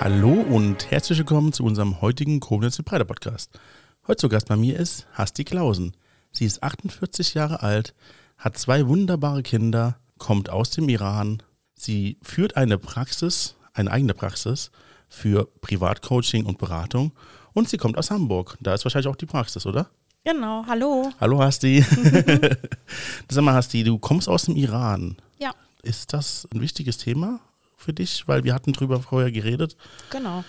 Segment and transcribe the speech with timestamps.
[0.00, 3.60] Hallo und herzlich willkommen zu unserem heutigen Koblenz Breiter Podcast.
[4.06, 5.94] Heute zu Gast bei mir ist Hasti Klausen.
[6.32, 7.94] Sie ist 48 Jahre alt,
[8.38, 11.42] hat zwei wunderbare Kinder, kommt aus dem Iran.
[11.74, 14.70] Sie führt eine Praxis, eine eigene Praxis
[15.06, 17.12] für Privatcoaching und Beratung
[17.52, 18.56] und sie kommt aus Hamburg.
[18.62, 19.90] Da ist wahrscheinlich auch die Praxis, oder?
[20.24, 21.12] Genau, hallo.
[21.20, 21.82] Hallo Hasti.
[23.28, 25.18] Sag mal Hasti, du kommst aus dem Iran.
[25.38, 27.40] Ja, Ist das ein wichtiges Thema
[27.80, 28.24] für dich?
[28.26, 29.76] Weil wir hatten drüber vorher geredet,
[30.10, 30.44] genau.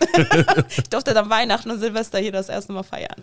[0.68, 3.22] Ich durfte dann Weihnachten und Silvester hier das erste Mal feiern.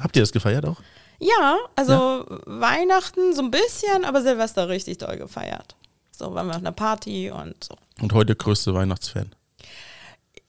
[0.00, 0.76] Habt ihr das gefeiert auch?
[1.18, 5.74] Ja, also Weihnachten so ein bisschen, aber Silvester richtig doll gefeiert.
[6.10, 7.74] So waren wir auf einer Party und so.
[8.00, 9.34] Und heute größte Weihnachtsfan.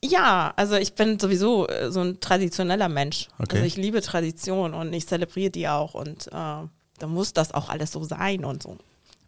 [0.03, 3.27] Ja, also ich bin sowieso äh, so ein traditioneller Mensch.
[3.39, 3.57] Okay.
[3.57, 7.69] Also ich liebe Tradition und ich zelebriere die auch und äh, da muss das auch
[7.69, 8.77] alles so sein und so.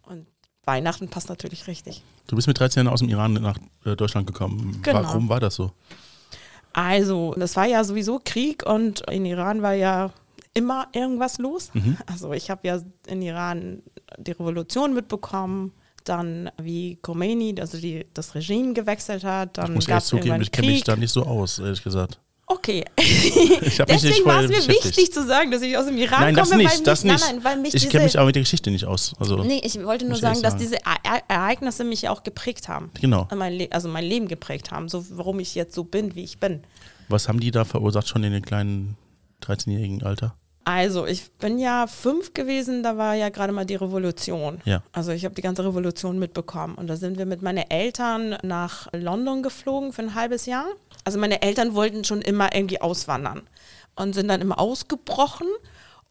[0.03, 0.27] Und
[0.65, 2.03] Weihnachten passt natürlich richtig.
[2.27, 4.79] Du bist mit 13 Jahren aus dem Iran nach äh, Deutschland gekommen.
[4.83, 5.03] Genau.
[5.03, 5.71] Warum war das so?
[6.73, 10.11] Also, das war ja sowieso Krieg und in Iran war ja
[10.53, 11.71] immer irgendwas los.
[12.05, 13.81] Also ich habe ja in Iran
[14.17, 15.73] die Revolution mitbekommen,
[16.09, 20.09] dann wie Khomeini, also die, das Regime gewechselt hat, Ich dann muss gab ehrlich es
[20.09, 22.19] zugeben, ich kenne mich da nicht so aus, ehrlich gesagt.
[22.51, 26.35] Okay, Ich deswegen war es mir wichtig zu sagen, dass ich aus dem Iran Nein,
[26.35, 27.21] das komme, nicht, weil mich, das nicht.
[27.21, 29.13] Nein, nein, mich ich kenne mich auch mit der Geschichte nicht aus.
[29.19, 30.63] Also, Nee, ich wollte nur Muss ich sagen, dass sagen.
[30.63, 30.77] diese
[31.27, 32.89] Ereignisse mich auch geprägt haben.
[32.99, 33.27] Genau.
[33.35, 36.39] Mein Le also mein Leben geprägt haben, so warum ich jetzt so bin, wie ich
[36.39, 36.63] bin.
[37.07, 38.97] Was haben die da verursacht schon in dem kleinen
[39.43, 40.35] 13-jährigen Alter?
[40.71, 44.61] Also, ich bin ja fünf gewesen, da war ja gerade mal die Revolution.
[44.65, 44.83] Ja.
[44.91, 46.75] Also, ich habe die ganze Revolution mitbekommen.
[46.75, 50.67] Und da sind wir mit meinen Eltern nach London geflogen für ein halbes Jahr.
[51.05, 53.41] Also, meine Eltern wollten schon immer irgendwie auswandern
[53.95, 55.47] und sind dann immer ausgebrochen.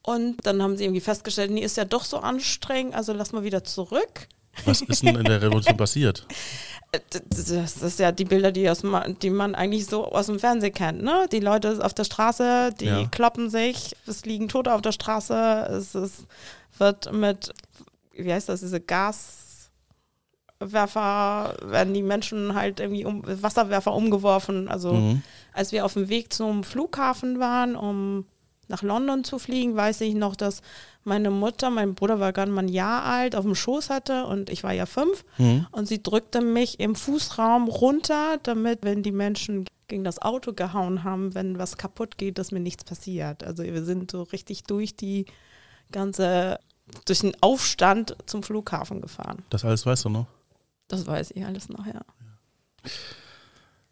[0.02, 3.44] Und dann haben sie irgendwie festgestellt, nee, ist ja doch so anstrengend, also lass mal
[3.44, 4.26] wieder zurück.
[4.64, 6.26] Was ist denn in der Revolution passiert?
[6.92, 8.82] Äh, Das ist ja die Bilder, die, aus,
[9.22, 11.02] die man eigentlich so aus dem Fernsehen kennt.
[11.02, 11.26] Ne?
[11.32, 13.06] Die Leute auf der Straße, die Ja.
[13.06, 16.26] kloppen sich, es liegen Tote auf der Straße, es ist,
[16.78, 17.52] wird mit,
[18.12, 18.80] wie heißt das, diese
[20.60, 24.68] Gaswerfer, werden die Menschen halt irgendwie um, Wasserwerfer umgeworfen.
[24.68, 25.22] Also Mhm.
[25.52, 28.26] als wir auf dem Weg zum Flughafen waren, um
[28.68, 30.60] nach London zu fliegen, weiß ich noch, dass
[31.08, 34.50] meine Mutter, mein Bruder war gerade mal ein Jahr alt, auf dem Schoß hatte und
[34.50, 35.24] ich war ja fünf.
[35.38, 35.66] Mhm.
[35.72, 41.02] Und sie drückte mich im Fußraum runter, damit, wenn die Menschen gegen das Auto gehauen
[41.02, 43.42] haben, wenn was kaputt geht, dass mir nichts passiert.
[43.42, 45.26] Also wir sind so richtig durch die
[45.90, 46.60] ganze,
[47.06, 49.42] durch den Aufstand zum Flughafen gefahren.
[49.50, 50.26] Das alles weißt du noch?
[50.88, 52.02] Das weiß ich alles noch, ja.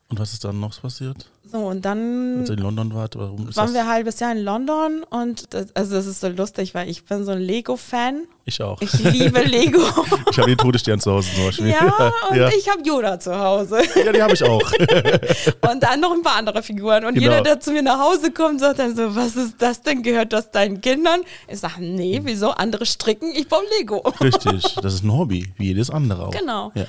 [0.09, 1.27] Und was ist dann noch passiert?
[1.51, 3.17] So, und dann Als ihr in London wart?
[3.17, 3.75] Warum ist waren das?
[3.75, 7.05] wir ein halbes Jahr in London und das, also das ist so lustig, weil ich
[7.05, 8.23] bin so ein Lego-Fan.
[8.45, 8.81] ich auch.
[8.83, 9.81] Ich liebe Lego.
[10.31, 11.69] Ich habe den Todesstern zu Hause zum Beispiel.
[11.71, 12.49] ja, und ja.
[12.57, 13.81] ich habe Yoda zu Hause.
[14.05, 14.61] ja, die habe ich auch.
[15.71, 17.05] Und dann noch ein paar andere Figuren.
[17.05, 17.27] Und Genau.
[17.31, 20.03] jeder, der zu mir nach Hause kommt, sagt dann so, was ist das denn?
[20.03, 21.23] Gehört das deinen Kindern?
[21.49, 22.51] Ich sage, nee, wieso?
[22.51, 23.99] Andere stricken, ich baue Lego.
[24.21, 26.31] Richtig, das ist ein Hobby, wie jedes andere auch.
[26.33, 26.73] Genau.
[26.75, 26.85] Ja.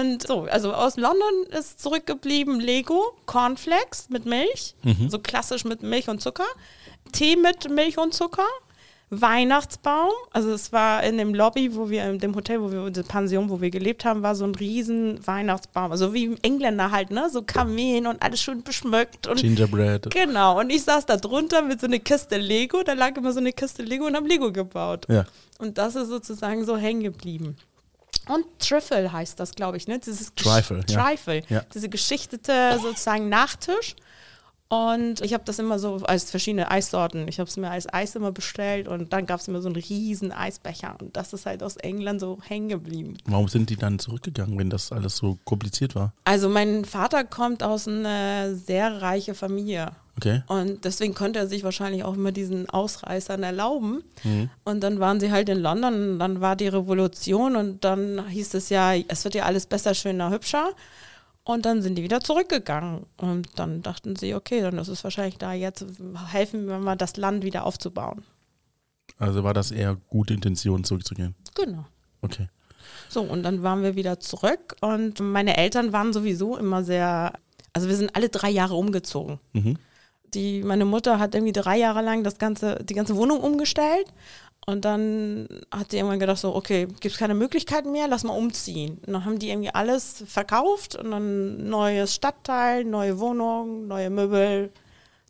[0.00, 5.10] Und so, also aus London ist zurückgeblieben Lego, Cornflakes mit Milch, Mhm.
[5.10, 6.46] so klassisch mit Milch und Zucker,
[7.12, 8.46] Tee mit Milch und Zucker,
[9.14, 12.94] Weihnachtsbaum, also es war in dem Lobby, wo wir, in dem Hotel, wo wir, in
[12.94, 16.90] der Pension, wo wir gelebt haben, war so ein riesen Weihnachtsbaum, also wie im Engländer
[16.90, 20.08] halt, ne, so Kamelen und alles schön beschmückt und Gingerbread.
[20.10, 23.40] Genau, und ich saß da drunter mit so einer Kiste Lego, da lag immer so
[23.40, 25.04] eine Kiste Lego und hab Lego gebaut.
[25.10, 25.24] Ja.
[25.58, 27.56] Und das ist sozusagen so hängen geblieben.
[28.28, 29.98] Und Trifle heißt das, glaube ich, ne?
[29.98, 31.04] Dieses Trifle, ja.
[31.04, 31.42] Trifle.
[31.48, 31.62] Ja.
[31.74, 33.96] Diese geschichtete sozusagen Nachtisch.
[34.68, 37.28] Und ich habe das immer so als verschiedene Eissorten.
[37.28, 39.76] Ich habe es mir als Eis immer bestellt und dann gab es immer so einen
[39.76, 40.96] riesen Eisbecher.
[40.98, 43.18] Und das ist halt aus England so hängen geblieben.
[43.26, 46.14] Warum sind die dann zurückgegangen, wenn das alles so kompliziert war?
[46.24, 49.90] Also mein Vater kommt aus einer sehr reichen Familie.
[50.16, 50.42] Okay.
[50.46, 54.04] Und deswegen konnte er sich wahrscheinlich auch immer diesen Ausreißern erlauben.
[54.64, 58.54] Und dann waren sie halt in London, und dann war die Revolution und dann hieß
[58.54, 60.70] es ja, es wird ja alles besser, schöner, hübscher.
[61.44, 63.06] Und dann sind die wieder zurückgegangen.
[63.16, 65.84] Und dann dachten sie, okay, dann ist es wahrscheinlich da jetzt
[66.30, 68.22] helfen, wir das Land wieder aufzubauen.
[69.18, 71.34] Also war das eher gute Intention, zurückzugehen?
[71.54, 71.84] Genau.
[72.20, 72.48] Okay.
[73.08, 77.32] So, und dann waren wir wieder zurück und meine Eltern waren sowieso immer sehr,
[77.72, 79.38] also wir sind alle drei Jahre umgezogen.
[79.52, 79.78] Mhm.
[80.34, 84.06] Die, meine Mutter hat irgendwie drei Jahre lang das ganze, die ganze Wohnung umgestellt
[84.64, 88.36] und dann hat sie irgendwann gedacht, so, okay, gibt es keine Möglichkeiten mehr, lass mal
[88.36, 88.98] umziehen.
[89.06, 94.70] Und dann haben die irgendwie alles verkauft und dann neues Stadtteil, neue Wohnung, neue Möbel,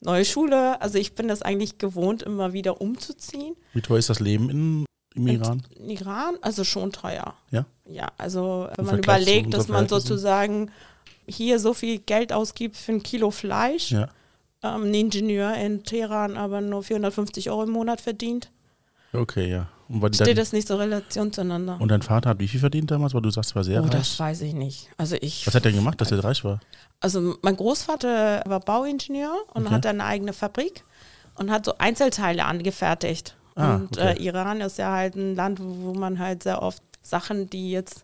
[0.02, 0.80] neue Schule.
[0.82, 3.56] Also ich bin das eigentlich gewohnt, immer wieder umzuziehen.
[3.72, 4.84] Wie teuer ist das Leben in,
[5.14, 5.62] im Iran?
[5.76, 7.34] In Iran, also schon teuer.
[7.50, 7.64] Ja?
[7.86, 10.70] Ja, also wenn Im man Vergleich überlegt, dass man sozusagen
[11.26, 14.10] hier so viel Geld ausgibt für ein Kilo Fleisch, Ja.
[14.62, 18.50] Ähm, ein Ingenieur in Teheran aber nur 450 Euro im Monat verdient,
[19.14, 19.68] Okay, ja.
[20.14, 21.76] Steht das nicht so relation zueinander.
[21.78, 23.12] und dein Vater hat wie viel verdient damals?
[23.12, 23.90] Weil du sagst, er war sehr oh, reich.
[23.90, 24.88] das weiß ich nicht.
[24.96, 26.60] Also ich, Was hat er denn gemacht, dass er reich war?
[27.00, 29.74] also mein Großvater war Bauingenieur und Okay.
[29.74, 30.84] hatte eine eigene Fabrik
[31.34, 33.36] und hat so Einzelteile angefertigt.
[33.54, 34.14] Ah, und okay.
[34.16, 38.00] äh, Iran ist ja halt ein Land, wo man halt sehr oft Sachen, die jetzt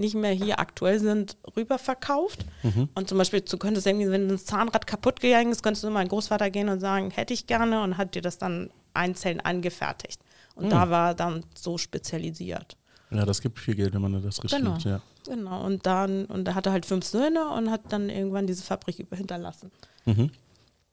[0.00, 2.44] nicht mehr hier aktuell sind, rüber verkauft.
[2.62, 2.88] Mhm.
[2.94, 5.92] Und zum Beispiel, du könntest irgendwie, wenn das Zahnrad kaputt gegangen ist, könntest du zu
[5.92, 10.20] meinem Großvater gehen und sagen, hätte ich gerne und hat dir das dann einzeln angefertigt.
[10.56, 10.70] Und Mhm.
[10.70, 12.76] da war er dann so spezialisiert.
[13.10, 14.72] Ja, das gibt viel Geld, wenn man das richtig Genau.
[14.72, 15.00] macht, ja.
[15.26, 15.64] Genau.
[15.64, 19.16] Und dann, und er hatte halt fünf Söhne und hat dann irgendwann diese Fabrik über-
[19.16, 19.70] hinterlassen.
[20.06, 20.30] Mhm.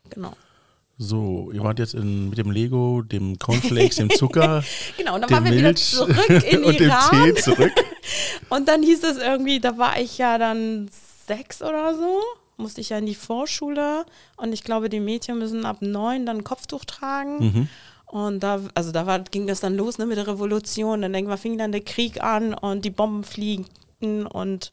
[0.10, 0.34] Genau.
[1.00, 4.64] So, ihr wart jetzt in, mit dem Lego, dem Cornflakes, dem Zucker,
[4.98, 7.10] Genau, und dann dem waren wir wieder zurück in und dem Iran.
[7.12, 7.74] Tee zurück.
[8.50, 10.90] Und dann hieß es irgendwie, da war ich ja dann
[11.28, 12.22] sechs oder so,
[12.56, 14.06] musste ich ja in die Vorschule.
[14.38, 17.40] Und ich glaube, die Mädchen müssen ab neun dann ein Kopftuch tragen.
[17.40, 17.70] Mhm.
[18.06, 21.02] Und da, also da war, ging das dann los ne, mit der Revolution.
[21.02, 24.26] Dann irgendwann fing dann der Krieg an und die Bomben fliegten.
[24.26, 24.72] Und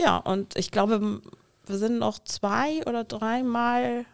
[0.00, 1.20] ja, und ich glaube,
[1.66, 4.06] wir sind noch zwei oder dreimal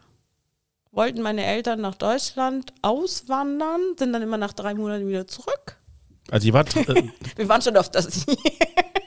[0.94, 5.76] wollten meine Eltern nach Deutschland auswandern, sind dann immer nach drei Monaten wieder zurück.
[6.30, 7.04] Also ihr wart, äh,
[7.36, 8.24] Wir waren schon oft das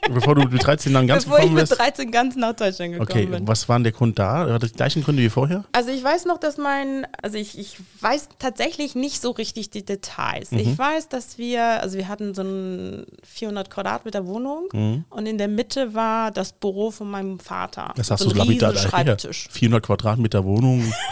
[0.10, 1.78] bevor du mit 13 dann ganz bevor ich mit bist.
[1.78, 3.46] 13 ganz nach Deutschland gekommen Okay, bin.
[3.48, 4.48] was war denn der Grund da?
[4.48, 5.66] War das die gleichen Gründe wie vorher?
[5.74, 9.84] Also ich weiß noch, dass mein, also ich, ich weiß tatsächlich nicht so richtig die
[9.84, 10.52] Details.
[10.52, 10.60] Mhm.
[10.60, 15.04] Ich weiß, dass wir, also wir hatten so eine 400 Quadratmeter Wohnung Mhm.
[15.10, 17.92] und in der Mitte war das Büro von meinem Vater.
[17.98, 18.76] Das hast so du ein so lapidar.
[18.76, 19.50] Schreibtisch.
[19.52, 20.94] 400 Quadratmeter Wohnung.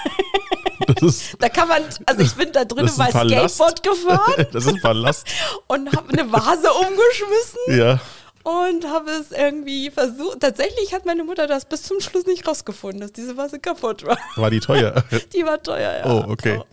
[1.39, 3.09] Da kann man, also ich bin da ein mal.
[3.09, 5.27] Skateboard gefahren das ist ein Palast.
[5.67, 7.99] und habe eine Vase umgeschmissen Ja.
[8.43, 10.39] und habe es irgendwie versucht.
[10.41, 14.17] Tatsächlich hat meine Mutter das bis zum Schluss nicht rausgefunden, dass diese Vase kaputt war.
[14.35, 15.03] War die teuer?
[15.33, 16.05] Die war teuer, ja.
[16.11, 16.57] Oh, okay.
[16.57, 16.65] So.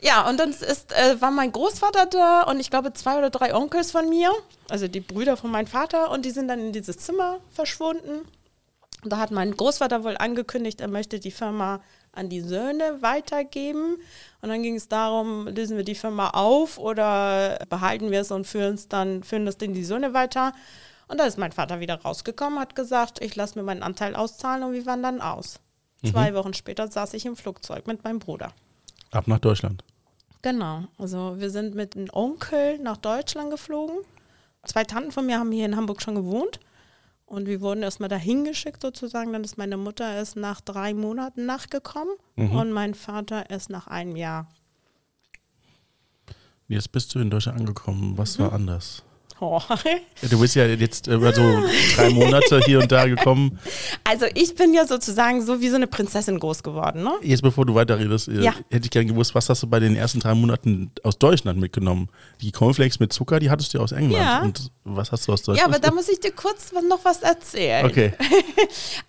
[0.00, 3.54] Ja, und dann ist, äh, war mein Großvater da und ich glaube zwei oder drei
[3.54, 4.30] Onkels von mir,
[4.68, 8.26] also die Brüder von meinem Vater, und die sind dann in dieses Zimmer verschwunden.
[9.02, 11.80] Und da hat mein Großvater wohl angekündigt, er möchte die Firma
[12.16, 13.96] an die Söhne weitergeben.
[14.42, 18.46] Und dann ging es darum, lösen wir die Firma auf oder behalten wir es und
[18.46, 20.52] führen es dann, führen das in die Söhne weiter.
[21.08, 24.64] Und da ist mein Vater wieder rausgekommen, hat gesagt, ich lasse mir meinen Anteil auszahlen
[24.64, 25.60] und wir wandern aus.
[26.04, 28.52] Zwei Wochen später saß ich im Flugzeug mit meinem Bruder.
[29.10, 29.82] Ab nach Deutschland.
[30.42, 33.96] Genau, also wir sind mit einem Onkel nach Deutschland geflogen.
[34.64, 36.60] Zwei Tanten von mir haben hier in Hamburg schon gewohnt.
[37.26, 39.32] Und wir wurden erstmal dahin geschickt sozusagen.
[39.32, 44.14] Dann ist meine Mutter erst nach drei Monaten nachgekommen und mein Vater erst nach einem
[44.16, 44.48] Jahr.
[46.68, 48.16] Jetzt bist du in Deutschland angekommen.
[48.16, 49.02] Was war anders?
[49.38, 49.60] Oh.
[50.30, 51.42] Du bist ja jetzt über so
[51.94, 53.58] drei Monate hier und da gekommen.
[54.04, 57.12] Also ich bin ja sozusagen so wie so eine Prinzessin groß geworden, ne?
[57.22, 58.54] Jetzt bevor du weiterredest, äh, Ja.
[58.70, 62.08] hätte ich gerne gewusst, was hast du bei den ersten drei Monaten aus Deutschland mitgenommen?
[62.40, 64.24] Die Cornflakes mit Zucker, die hattest du ja aus England.
[64.24, 64.40] Ja.
[64.42, 65.74] Und was hast du aus Ja, Deutschland?
[65.74, 67.84] aber da muss ich dir kurz noch was erzählen.
[67.86, 68.12] Okay.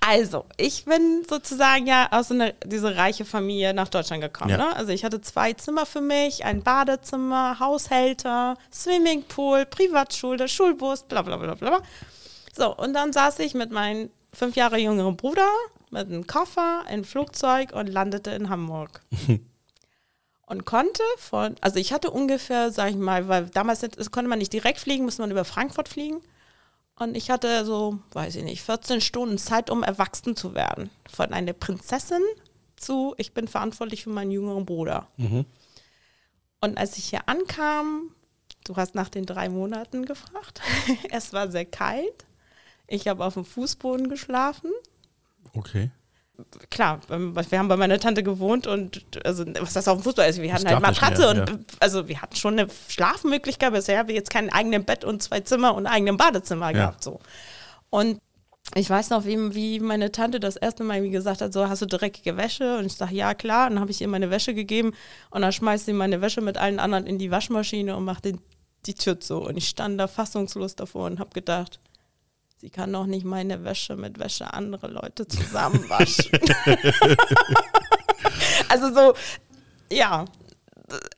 [0.06, 4.52] Also, ich bin sozusagen ja aus so einer, diese reiche Familie nach Deutschland gekommen.
[4.52, 4.58] Ja.
[4.58, 4.76] Ne?
[4.76, 11.38] Also ich hatte zwei Zimmer für mich, ein Badezimmer, Haushälter, Swimmingpool, Privatschule, Schulbus, bla bla
[11.38, 11.82] bla bla.
[12.56, 15.48] So, und dann saß ich mit meinem fünf Jahre jüngeren Bruder
[15.90, 19.02] mit einem Koffer in Flugzeug und landete in Hamburg.
[20.48, 23.82] und konnte von, also ich hatte ungefähr, sag ich mal, weil damals
[24.12, 26.22] konnte man nicht direkt fliegen, musste man über Frankfurt fliegen.
[27.00, 30.90] Und ich hatte so, weiß ich nicht, 14 Stunden Zeit, um erwachsen zu werden.
[31.08, 32.24] Von einer Prinzessin
[32.76, 35.08] zu, ich bin verantwortlich für meinen jüngeren Bruder.
[36.62, 38.16] Und als ich hier ankam,
[38.68, 40.62] du hast nach den drei Monaten gefragt,
[41.12, 42.26] es war sehr kalt.
[42.88, 44.72] Ich habe auf dem Fußboden geschlafen.
[45.54, 45.92] Okay.
[46.70, 50.30] Klar, ähm, wir haben bei meiner Tante gewohnt und also was das auf dem Fußball
[50.30, 51.58] ist, wir hatten halt Matratze mehr, und ja.
[51.80, 55.40] also wir hatten schon eine Schlafmöglichkeit, bisher haben wir jetzt kein eigenes Bett und zwei
[55.40, 57.20] Zimmer und ein eigenes Badezimmer gehabt so.
[57.90, 58.22] Und
[58.76, 61.82] ich weiß noch, wie, wie meine Tante das erste Mal irgendwie gesagt hat, so hast
[61.82, 62.78] du dreckige Wäsche?
[62.78, 63.68] Und ich sage, ja klar.
[63.68, 64.94] Und dann habe ich ihr meine Wäsche gegeben
[65.30, 68.42] und dann schmeißt sie meine Wäsche mit allen anderen in die Waschmaschine und macht den,
[68.88, 69.38] die Tür zu.
[69.38, 71.80] Und ich stand da fassungslos davor und habe gedacht,
[72.58, 76.40] sie kann doch nicht meine Wäsche mit Wäsche andere Leute zusammenwaschen.
[78.70, 79.14] also so,
[79.92, 80.26] ja,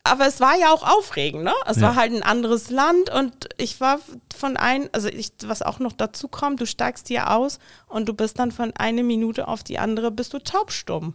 [0.04, 1.54] aber es war ja auch aufregend, ne?
[1.68, 1.84] Es ja.
[1.84, 4.00] war halt ein anderes Land und ich war
[4.36, 8.14] von ein, also ich, was auch noch dazu kommt, du steigst hier aus und du
[8.14, 11.14] bist dann von einer Minute auf die andere bist du taubstumm.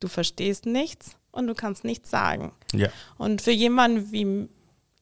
[0.00, 2.52] Du verstehst nichts und du kannst nichts sagen.
[2.72, 2.88] Ja.
[3.16, 4.48] Und für jemanden wie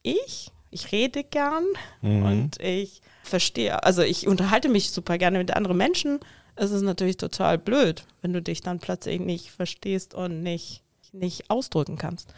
[0.02, 1.64] ich, ich rede gern
[2.02, 2.22] mhm.
[2.22, 6.20] und ich verstehe, also ich unterhalte mich super gerne mit anderen Menschen.
[6.54, 10.82] Es ist natürlich total blöd, wenn du dich dann plötzlich nicht verstehst und nicht
[11.12, 12.32] nicht ausdrücken kannst.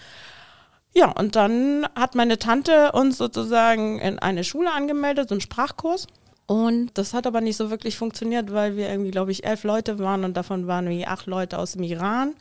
[0.95, 6.07] Ja, und dann hat meine Tante uns sozusagen in eine Schule angemeldet, so einen Sprachkurs.
[6.47, 9.99] Und das hat aber nicht so wirklich funktioniert, weil wir irgendwie, glaube ich, elf Leute
[9.99, 12.35] waren und davon waren wie acht Leute aus dem Iran.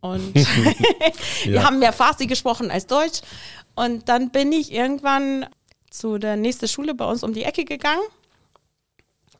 [0.00, 0.34] Und
[1.44, 1.64] wir ja.
[1.64, 3.20] haben mehr Farsi gesprochen als Deutsch.
[3.74, 5.46] Und dann bin ich irgendwann
[5.90, 8.02] zu der nächsten Schule bei uns um die Ecke gegangen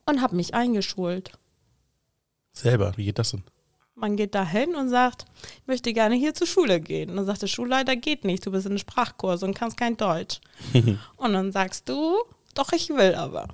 [0.07, 1.33] und habe mich eingeschult.
[2.53, 3.43] Selber, wie geht das denn?
[3.95, 5.25] Man geht da hin und sagt,
[5.61, 7.11] ich möchte gerne hier zur Schule gehen.
[7.11, 9.97] Und dann sagt der Schulleiter, geht nicht, du bist in einem Sprachkurs und kannst kein
[9.97, 10.41] Deutsch.
[11.17, 12.17] und dann sagst du,
[12.55, 13.49] doch, ich will aber.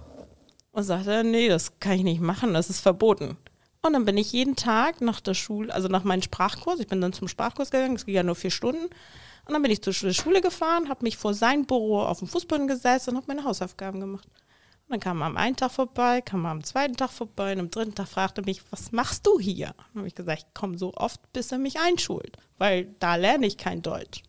[0.72, 3.38] Und sagt er, nee, das kann ich nicht machen, das ist verboten.
[3.84, 7.02] Und dann bin ich jeden Tag nach der Schule, also nach meinem Sprachkurs, ich bin
[7.02, 8.84] dann zum Sprachkurs gegangen, es ging ja nur vier Stunden.
[8.84, 12.66] Und dann bin ich zur Schule gefahren, habe mich vor sein Büro auf dem Fußboden
[12.66, 14.26] gesetzt und habe meine Hausaufgaben gemacht.
[14.26, 17.60] Und dann kam er am einen Tag vorbei, kam er am zweiten Tag vorbei und
[17.60, 19.74] am dritten Tag fragte mich, was machst du hier?
[19.76, 23.44] Dann habe ich gesagt, ich komme so oft, bis er mich einschult, weil da lerne
[23.44, 24.22] ich kein Deutsch.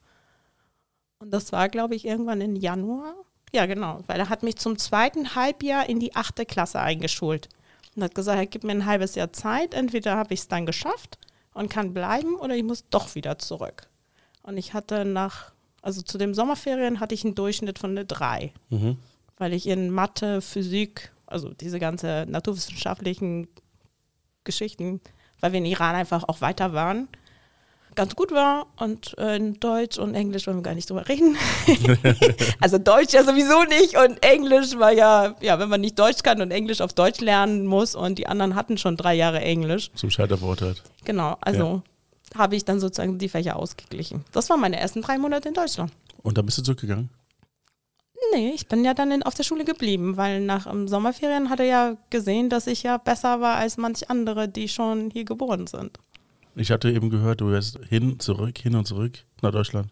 [1.20, 3.16] Und das war, glaube ich, irgendwann im Januar.
[3.54, 7.48] Ja, genau, weil er hat mich zum zweiten Halbjahr in die achte Klasse eingeschult.
[7.96, 10.66] Und hat gesagt, er gibt mir ein halbes Jahr Zeit, entweder habe ich es dann
[10.66, 11.18] geschafft
[11.54, 13.88] und kann bleiben oder ich muss doch wieder zurück.
[14.44, 18.54] Und ich hatte nach, also zu den Sommerferien hatte ich einen Durchschnitt von einer 3.
[18.70, 18.98] Mhm
[19.38, 23.48] weil ich in Mathe, Physik, also diese ganze naturwissenschaftlichen
[24.44, 25.02] Geschichten,
[25.40, 27.08] weil wir in Iran einfach auch weiter waren,
[27.96, 31.38] ganz gut war und äh, in Deutsch und Englisch wollen wir gar nicht drüber reden.
[32.60, 36.42] also Deutsch ja sowieso nicht und Englisch war ja, ja, wenn man nicht Deutsch kann
[36.42, 39.92] und Englisch auf Deutsch lernen muss und die anderen hatten schon drei Jahre Englisch.
[39.96, 40.62] Zum Scheiterwort
[41.04, 41.82] Genau, also
[42.34, 42.40] ja.
[42.40, 44.24] habe ich dann sozusagen die Fächer ausgeglichen.
[44.32, 45.92] Das waren meine ersten drei Monate in Deutschland.
[46.24, 47.10] Und dann bist du zurückgegangen?
[48.34, 51.60] Nee, ich bin ja dann in, auf der Schule geblieben, weil nach um, Sommerferien hat
[51.60, 55.68] er ja gesehen, dass ich ja besser war als manch andere, die schon hier geboren
[55.68, 56.00] sind.
[56.56, 59.90] Ich hatte eben gehört, du wärst hin, zurück, hin und zurück nach Deutschland.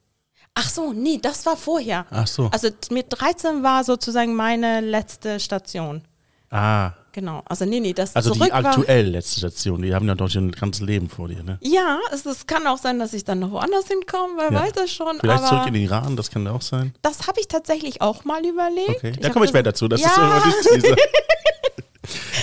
[0.56, 2.06] Ach so, nee, das war vorher.
[2.10, 2.50] Ach so.
[2.52, 6.04] Also mit 13 war sozusagen meine letzte Station.
[6.50, 6.94] Ah.
[7.14, 10.48] Genau, also nee, nee, das Also die aktuell letzte Station, die haben ja doch schon
[10.48, 11.60] ein ganzes Leben vor dir, ne?
[11.62, 14.62] Ja, es, es kann auch sein, dass ich dann noch woanders hinkomme, wer ja.
[14.64, 15.20] weiß das schon.
[15.20, 16.94] Vielleicht zurück in den Iran, das kann auch sein.
[17.04, 18.90] Das habe ich tatsächlich auch mal überlegt.
[18.90, 20.44] Okay, da komme ich später dazu, das ja.
[20.48, 20.96] ist die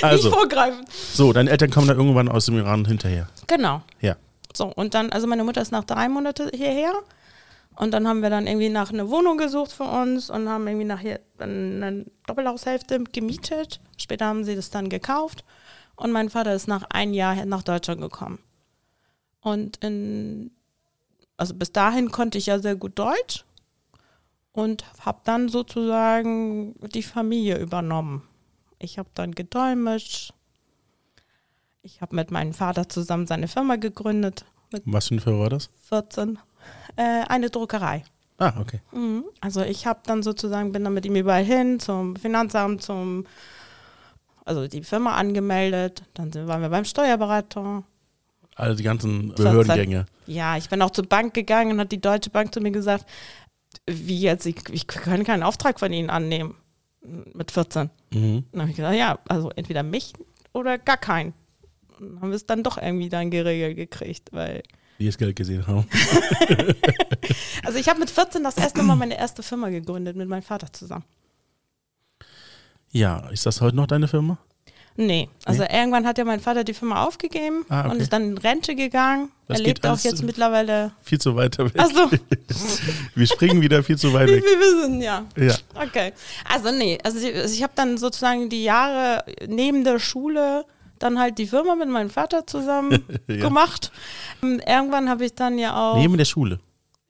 [0.11, 0.85] Also, Nicht vorgreifen.
[1.12, 3.28] So, deine Eltern kommen dann irgendwann aus dem Iran hinterher.
[3.47, 3.83] Genau.
[4.00, 4.16] Ja.
[4.54, 6.92] So, und dann, also meine Mutter ist nach drei Monaten hierher
[7.76, 10.87] und dann haben wir dann irgendwie nach einer Wohnung gesucht für uns und haben irgendwie
[10.87, 13.80] nachher eine Doppelhaushälfte gemietet.
[13.97, 15.45] Später haben sie das dann gekauft.
[15.97, 18.38] Und mein Vater ist nach einem Jahr nach Deutschland gekommen.
[19.40, 20.50] Und in,
[21.37, 23.45] also bis dahin konnte ich ja sehr gut Deutsch
[24.52, 28.28] und habe dann sozusagen die Familie übernommen.
[28.80, 30.32] Ich habe dann gedolmetscht.
[31.82, 34.44] Ich habe mit meinem Vater zusammen seine Firma gegründet.
[34.84, 35.70] Was für eine Firma war das?
[35.88, 36.38] 14
[36.96, 38.04] äh, eine Druckerei.
[38.38, 38.80] Ah, okay.
[38.92, 39.25] Mhm.
[39.40, 43.26] Also ich habe dann sozusagen, bin dann mit ihm überall hin, zum Finanzamt, zum,
[44.44, 47.84] also die Firma angemeldet, dann waren wir beim Steuerberater.
[48.54, 50.06] Also die ganzen Behördengänge.
[50.26, 53.04] Ja, ich bin auch zur Bank gegangen und hat die Deutsche Bank zu mir gesagt,
[53.87, 56.54] wie jetzt, ich, ich kann keinen Auftrag von Ihnen annehmen
[57.02, 57.90] mit 14.
[58.12, 58.45] Mhm.
[58.52, 60.12] Dann habe ich gesagt, ja, also entweder mich
[60.52, 61.35] oder gar keinen.
[61.99, 64.62] Dann haben wir es dann doch irgendwie dann geregelt gekriegt, weil
[64.99, 65.87] die das Geld gesehen haben.
[67.64, 70.71] also ich habe mit 14 das erste Mal meine erste Firma gegründet mit meinem Vater
[70.73, 71.04] zusammen.
[72.90, 74.38] Ja, ist das heute noch deine Firma?
[75.00, 75.78] Nee, also nee?
[75.78, 77.90] irgendwann hat ja mein Vater die Firma aufgegeben ah, okay.
[77.90, 79.30] und ist dann in Rente gegangen.
[79.49, 80.92] Das er lebt auch jetzt mittlerweile.
[81.00, 81.73] Viel zu weit weg.
[81.78, 82.11] Also.
[83.14, 84.45] wir springen wieder viel zu weit weg.
[84.45, 85.25] Wir wissen, ja.
[85.38, 85.54] Ja.
[85.75, 86.12] Okay.
[86.45, 90.66] Also nee, also ich, also ich habe dann sozusagen die Jahre neben der Schule
[90.99, 93.37] dann halt die Firma mit meinem Vater zusammen ja.
[93.37, 93.90] gemacht.
[94.42, 95.97] Ähm, irgendwann habe ich dann ja auch.
[95.97, 96.61] Neben der Schule?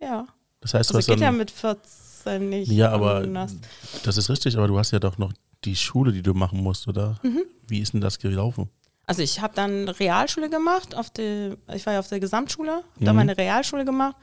[0.00, 0.26] Ja.
[0.60, 2.70] Das heißt, also was geht ja mit 14 nicht.
[2.70, 3.56] Ja, aber anders.
[4.04, 5.32] das ist richtig, aber du hast ja doch noch
[5.64, 7.18] die Schule, die du machen musst, oder?
[7.22, 7.42] Mhm.
[7.66, 8.68] Wie ist denn das gelaufen?
[9.06, 12.84] Also ich habe dann Realschule gemacht, auf die, ich war ja auf der Gesamtschule, habe
[13.00, 13.16] dann Mhm.
[13.16, 14.16] meine Realschule gemacht,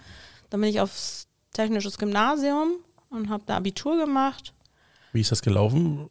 [0.49, 2.77] dann bin ich aufs technisches Gymnasium
[3.09, 4.53] und habe da Abitur gemacht.
[5.13, 6.09] Wie ist das gelaufen?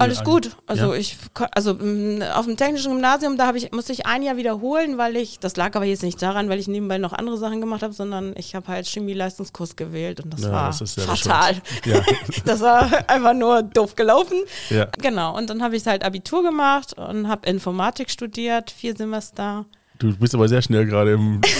[0.00, 0.56] Alles gut.
[0.66, 0.98] Also ja.
[0.98, 1.16] ich
[1.52, 5.16] also mh, auf dem technischen Gymnasium, da habe ich musste ich ein Jahr wiederholen, weil
[5.16, 7.92] ich das lag aber jetzt nicht daran, weil ich nebenbei noch andere Sachen gemacht habe,
[7.92, 11.56] sondern ich habe halt Chemie-Leistungskurs gewählt und das Ja, war das fatal.
[11.84, 12.00] Ja.
[12.44, 14.38] Das war einfach nur doof gelaufen.
[15.00, 19.66] Genau, und dann habe ich halt Abitur gemacht und habe Informatik studiert, vier Semester.
[19.98, 21.40] Du bist aber sehr schnell gerade im.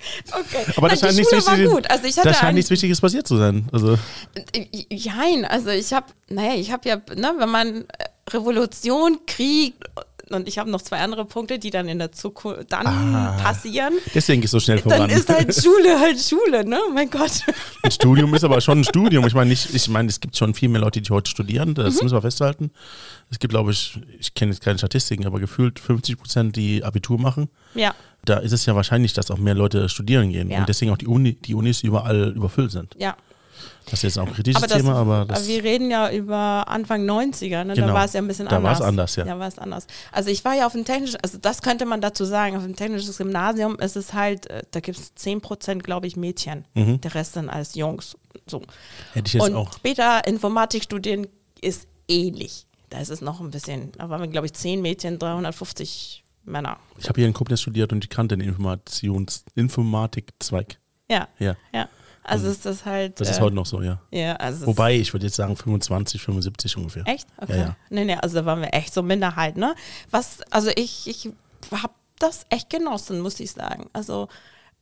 [0.32, 0.72] Okay.
[0.76, 1.70] Aber Nein, das scheint die nichts Wichtiges.
[1.72, 1.90] gut.
[1.90, 3.68] Also ich hatte Da scheint ein, nichts Wichtiges passiert zu sein.
[3.72, 3.98] Also,
[4.90, 7.84] Jein, also ich habe, naja, ich habe ja, ne, wenn man äh,
[8.30, 9.74] Revolution, Krieg
[10.30, 13.36] und ich habe noch zwei andere Punkte, die dann in der Zukunft dann Ah.
[13.42, 15.00] passieren, deswegen ist so schnell voran.
[15.00, 16.78] dann ist halt Schule halt Schule, ne?
[16.94, 17.32] Mein Gott.
[17.82, 19.26] Ein Studium ist aber schon ein Studium.
[19.26, 21.74] Ich meine, nicht, ich meine, es gibt schon viel mehr Leute, die heute studieren.
[21.74, 22.00] Das Mhm.
[22.04, 22.70] müssen wir festhalten.
[23.28, 27.18] Es gibt, glaube ich, ich kenne jetzt keine Statistiken, aber gefühlt 50 Prozent, die Abitur
[27.18, 27.48] machen.
[27.74, 27.92] Ja,
[28.24, 30.58] Da ist es ja wahrscheinlich, dass auch mehr Leute studieren gehen Ja.
[30.60, 32.94] und deswegen auch die, Uni, die Unis überall überfüllt sind.
[32.98, 33.16] ja.
[33.86, 35.48] Das ist jetzt auch ein kritisches Aber, das, Thema, aber das.
[35.48, 37.74] wir reden ja über Anfang 90er, ne?
[37.74, 37.88] Genau.
[37.88, 38.78] da war es ja ein bisschen Da war anders.
[38.80, 39.24] es anders, ja.
[39.24, 39.86] Da war es anders.
[40.12, 42.76] Also ich war ja auf dem technischen, also das könnte man dazu sagen, auf dem
[42.76, 47.00] technischen Gymnasium ist es halt, äh, da gibt es 10% glaube ich Mädchen, Mhm.
[47.00, 48.16] der Rest dann als Jungs.
[48.46, 48.62] So.
[49.14, 49.72] hätte ich jetzt Und auch.
[49.72, 51.26] später Informatik studieren
[51.60, 52.66] ist ähnlich.
[52.90, 56.78] Da ist es noch ein bisschen, da waren wir glaube ich 10 Mädchen, 350 Männer.
[56.98, 60.78] Ich habe hier in Koblenz studiert und ich kannte den Informations Informatikzweig.
[61.08, 61.88] Ja, Ja, ja.
[62.22, 63.18] Also ist das halt.
[63.18, 63.98] das ist äh, heute noch so, ja.
[64.10, 67.02] Ja, also Wobei, ich würde jetzt sagen 25, 75 ungefähr.
[67.06, 67.26] Echt?
[67.38, 67.52] Okay.
[67.52, 67.76] Ja, ja.
[67.88, 69.74] Nee, nee, also da waren wir echt so Minderheit, ne?
[70.10, 71.30] Was, also ich, ich
[71.72, 73.88] habe das echt genossen, muss ich sagen.
[73.94, 74.28] Also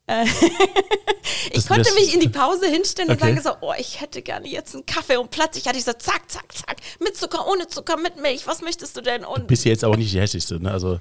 [0.08, 0.24] äh,
[1.46, 3.34] ich Das konnte mich in die Pause hinstellen und Okay.
[3.36, 6.30] sagen so, oh, ich hätte gerne jetzt einen Kaffee und plötzlich hatte ich so zack,
[6.30, 9.24] zack, zack, mit Zucker, ohne Zucker, mit Milch, was möchtest du denn?
[9.24, 10.70] Und Bist ja jetzt auch nicht die hässlichste, ne?
[10.72, 11.00] Also,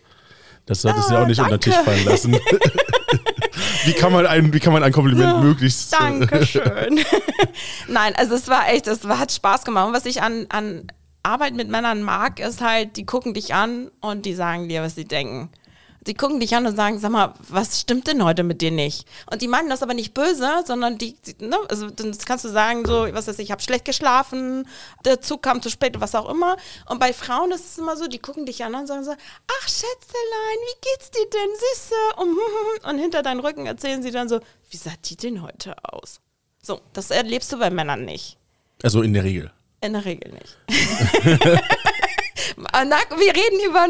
[0.68, 1.90] das solltest du Ah, ja auch nicht unter den Tisch danke.
[1.92, 2.34] fallen lassen.
[3.86, 5.94] wie, kann man ein, wie kann man ein Kompliment Ja, möglichst.
[5.94, 7.00] äh, Dankeschön.
[7.88, 9.88] Nein, also es war echt, es war, hat Spaß gemacht.
[9.88, 10.88] Und was ich an, an
[11.24, 14.96] Arbeit mit Männern mag, ist halt, die gucken dich an und die sagen dir, was
[14.96, 15.50] sie denken.
[16.08, 19.08] Die gucken dich an und sagen, sag mal, was stimmt denn heute mit dir nicht?
[19.30, 22.50] Und die meinen das aber nicht böse, sondern die, die ne, also dann kannst du
[22.50, 24.68] sagen, so, was weiß ich, ich habe schlecht geschlafen,
[25.04, 26.56] der Zug kam zu spät, was auch immer.
[26.90, 29.68] Und bei Frauen ist es immer so, die gucken dich an und sagen so, ach
[29.68, 31.96] Schätzelein, wie geht's dir denn, Süße?
[32.18, 34.40] Und, und hinter deinem Rücken erzählen sie dann so,
[34.70, 36.22] wie sah die denn heute aus?
[36.62, 38.38] So, das erlebst du bei Männern nicht.
[38.82, 39.52] Also in der Regel.
[39.82, 40.58] In der Regel nicht.
[42.58, 43.86] Na, wir reden über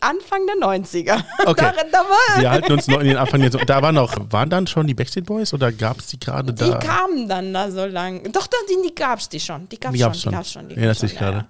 [0.00, 1.22] Anfang der 90er.
[1.44, 1.72] Okay.
[1.76, 3.58] Da, da Wir halten uns noch in den Anfang jetzt.
[3.66, 6.70] Da waren noch, waren dann schon die Backstreet Boys oder gab es die gerade die
[6.70, 6.78] da?
[6.78, 8.22] kamen dann da so lang.
[8.32, 9.68] Doch, doch die, die gab's die schon.
[9.68, 10.08] Die gab's Die schon.
[10.12, 10.32] gab's Die schon.
[10.32, 10.68] gab's schon.
[10.68, 11.46] Die Erinnerst dich schon, gerade?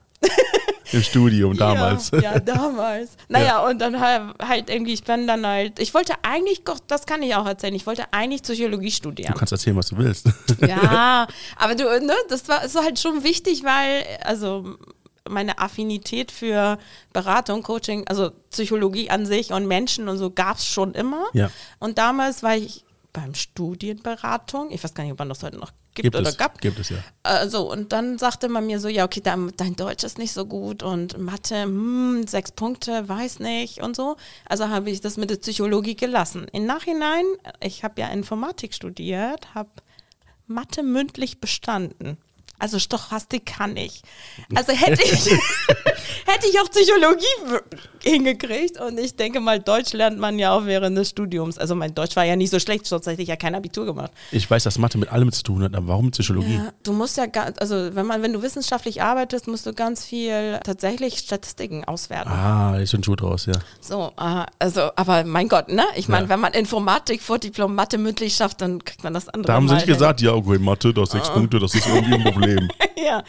[0.92, 2.10] Im Studium damals.
[2.10, 3.10] Ja, ja damals.
[3.28, 7.22] Naja, und dann halt, halt irgendwie, ich bin dann halt, ich wollte eigentlich, das kann
[7.22, 9.32] ich auch erzählen, ich wollte eigentlich Psychologie studieren.
[9.32, 10.26] Du kannst erzählen, was du willst.
[10.66, 14.76] Ja, aber du, ne, das war ist halt schon wichtig, weil, also
[15.28, 16.78] meine Affinität für
[17.12, 21.26] Beratung, Coaching, also Psychologie an sich und Menschen und so gab es schon immer.
[21.32, 21.50] Ja.
[21.78, 25.72] Und damals war ich beim Studienberatung, ich weiß gar nicht, ob man das heute noch
[25.94, 26.38] gibt, Gibt oder es.
[26.38, 26.60] gab.
[26.60, 26.96] Gibt es ja.
[27.24, 30.32] Äh, so, und dann sagte man mir so, ja, okay, dein, dein Deutsch ist nicht
[30.32, 34.16] so gut und Mathe, hm, sechs Punkte, weiß nicht und so.
[34.48, 36.46] Also habe ich das mit der Psychologie gelassen.
[36.52, 37.24] Im Nachhinein,
[37.60, 39.70] ich habe ja Informatik studiert, habe
[40.46, 42.16] Mathe mündlich bestanden.
[42.62, 44.02] Also Stochastik kann ich.
[44.54, 45.10] Also hätte ich,
[46.26, 47.24] hätte ich auch Psychologie
[48.12, 51.58] hingekriegt und ich denke mal, Deutsch lernt man ja auch während des Studiums.
[51.58, 54.10] Also mein Deutsch war ja nicht so schlecht, sonst hätte ich ja kein Abitur gemacht.
[54.30, 56.56] Ich weiß, dass Mathe mit allem zu tun hat, aber warum Psychologie?
[56.56, 57.24] Ja, du musst ja,
[57.58, 62.28] also wenn man, wenn du wissenschaftlich arbeitest, musst du ganz viel tatsächlich Statistiken auswerten.
[62.30, 63.52] Ah, ist schon gut raus, ja.
[63.80, 65.84] So, äh, also, aber mein Gott, ne?
[65.96, 66.28] Ich meine, Ja.
[66.30, 69.48] wenn man Informatik vor Diplom Mathe mündlich schafft, dann kriegt man das andere.
[69.48, 72.24] Da haben sie nicht gesagt, ja, okay, Mathe, das sechs Punkte, das ist irgendwie ein
[72.24, 72.68] Problem.
[72.96, 73.22] ja.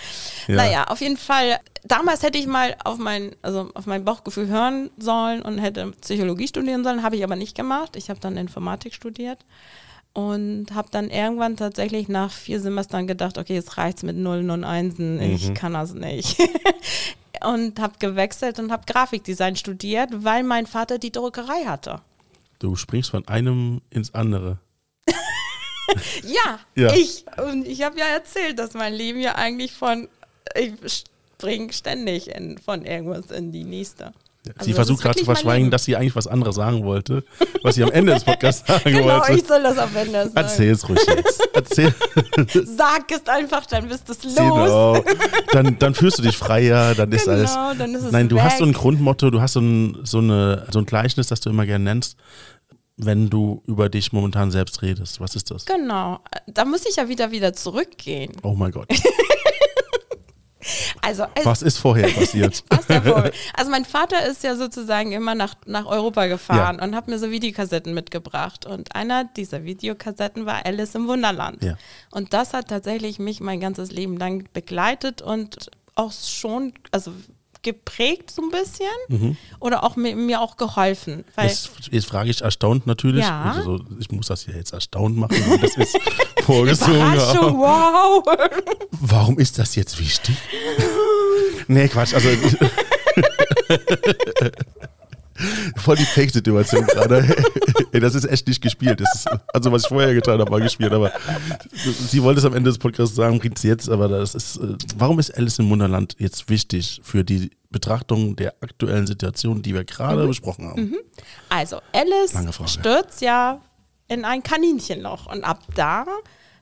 [0.47, 0.55] Ja.
[0.55, 1.57] Naja, auf jeden Fall.
[1.85, 6.47] Damals hätte ich mal auf mein, also auf mein Bauchgefühl hören sollen und hätte Psychologie
[6.47, 7.95] studieren sollen, habe ich aber nicht gemacht.
[7.95, 9.39] Ich habe dann Informatik studiert
[10.13, 14.63] und habe dann irgendwann tatsächlich nach vier Semestern gedacht, okay, jetzt reicht's mit Nullen und
[14.63, 16.37] Einsen, ich kann das nicht.
[17.43, 21.99] und habe gewechselt und habe Grafikdesign studiert, weil mein Vater die Druckerei hatte.
[22.59, 24.59] Du springst von einem ins andere.
[26.23, 26.93] Ja, Ja.
[26.93, 27.25] ich.
[27.45, 30.07] Und ich habe ja erzählt, dass mein Leben ja eigentlich von,
[30.55, 31.03] ich
[31.43, 34.13] springe ständig in, von irgendwas in die nächste.
[34.57, 37.23] Also sie versucht gerade zu verschweigen, dass sie eigentlich was anderes sagen wollte,
[37.61, 39.33] was sie am Ende des Podcasts sagen Genau, wollte.
[39.33, 40.31] ich soll das am Ende sagen.
[40.35, 41.49] Erzähl es ruhig jetzt.
[41.53, 41.95] Erzähl.
[42.65, 44.35] Sag es einfach, dann bist es los.
[44.35, 45.03] Genau.
[45.53, 47.77] Dann, dann fühlst du dich freier, dann ist Genau, alles.
[47.77, 48.77] dann ist es Nein, du hast so ein weg.
[48.77, 52.17] Grundmotto, du hast so ein, so, eine, so ein Gleichnis, das du immer gerne nennst,
[52.97, 55.21] wenn du über dich momentan selbst redest.
[55.21, 55.65] Was ist das?
[55.65, 58.33] Genau, da muss ich ja wieder wieder zurückgehen.
[58.43, 58.89] Oh mein Gott.
[61.01, 62.63] Also es Was ist vorher passiert?
[62.89, 63.29] ja.
[63.53, 67.31] Also mein Vater ist ja sozusagen immer nach, nach Europa gefahren und hat mir so
[67.31, 68.65] Videokassetten mitgebracht.
[68.65, 71.63] Und einer dieser Videokassetten war Alice im Wunderland.
[71.63, 71.77] Ja.
[72.11, 77.13] Und das hat tatsächlich mich mein ganzes Leben lang begleitet und auch schon, also
[77.63, 81.23] geprägt so ein bisschen oder auch mir, mir auch geholfen.
[81.41, 83.23] Jetzt, jetzt frage ich erstaunt natürlich.
[83.23, 83.53] Ja.
[83.57, 85.97] Also, ich muss das ja jetzt erstaunt machen, das ist
[86.43, 87.17] vorgesungen.
[87.17, 88.23] Wow.
[88.91, 90.35] Warum ist das jetzt wichtig?
[91.67, 92.13] nee, Quatsch.
[92.13, 92.29] Also.
[95.77, 97.25] Voll die Fake-Situation gerade.
[97.91, 98.99] Ey, das ist echt nicht gespielt.
[98.99, 100.91] Das ist, also, was ich vorher getan habe, war gespielt.
[100.93, 101.11] Aber
[102.07, 103.89] sie wollte es am Ende des Podcasts sagen, bringt sie jetzt.
[103.89, 104.57] Aber das ist.
[104.57, 109.73] äh, Warum ist Alice im Wunderland jetzt wichtig für die Betrachtung der aktuellen Situation, die
[109.73, 110.95] wir gerade besprochen haben?
[111.49, 112.33] Also, Alice
[112.67, 113.61] stürzt ja
[114.07, 116.05] in ein Kaninchenloch und ab da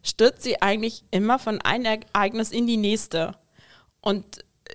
[0.03, 3.33] stürzt sie eigentlich immer von einem Ereignis in die nächste.
[3.99, 4.25] Und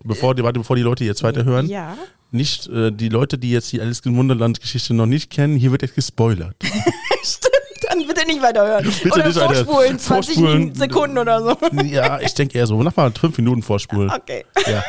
[0.05, 1.97] Bevor die, warte, bevor die Leute jetzt weiterhören, ja,
[2.31, 5.83] nicht äh, die Leute, die jetzt die Alice im Wunderland-Geschichte noch nicht kennen, hier wird
[5.83, 6.57] jetzt gespoilert.
[7.23, 7.57] stimmt,
[7.89, 8.85] dann bitte nicht weiterhören.
[8.85, 10.75] Bitte oder nicht vorspulen, 20 vorspulen.
[10.75, 11.57] Sekunden oder so.
[11.83, 14.11] ja, ich denke eher so, mach mal fünf Minuten vorspulen.
[14.27, 14.45] Okay.
[14.67, 14.83] Ja.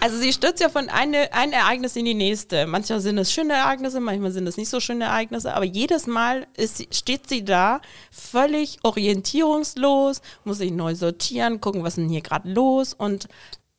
[0.00, 2.66] Also sie stürzt ja von eine, ein Ereignis in die nächste.
[2.66, 6.46] Manchmal sind es schöne Ereignisse, manchmal sind es nicht so schöne Ereignisse, aber jedes Mal
[6.56, 7.80] ist, steht sie da
[8.10, 13.28] völlig orientierungslos, muss sich neu sortieren, gucken, was ist denn hier gerade los und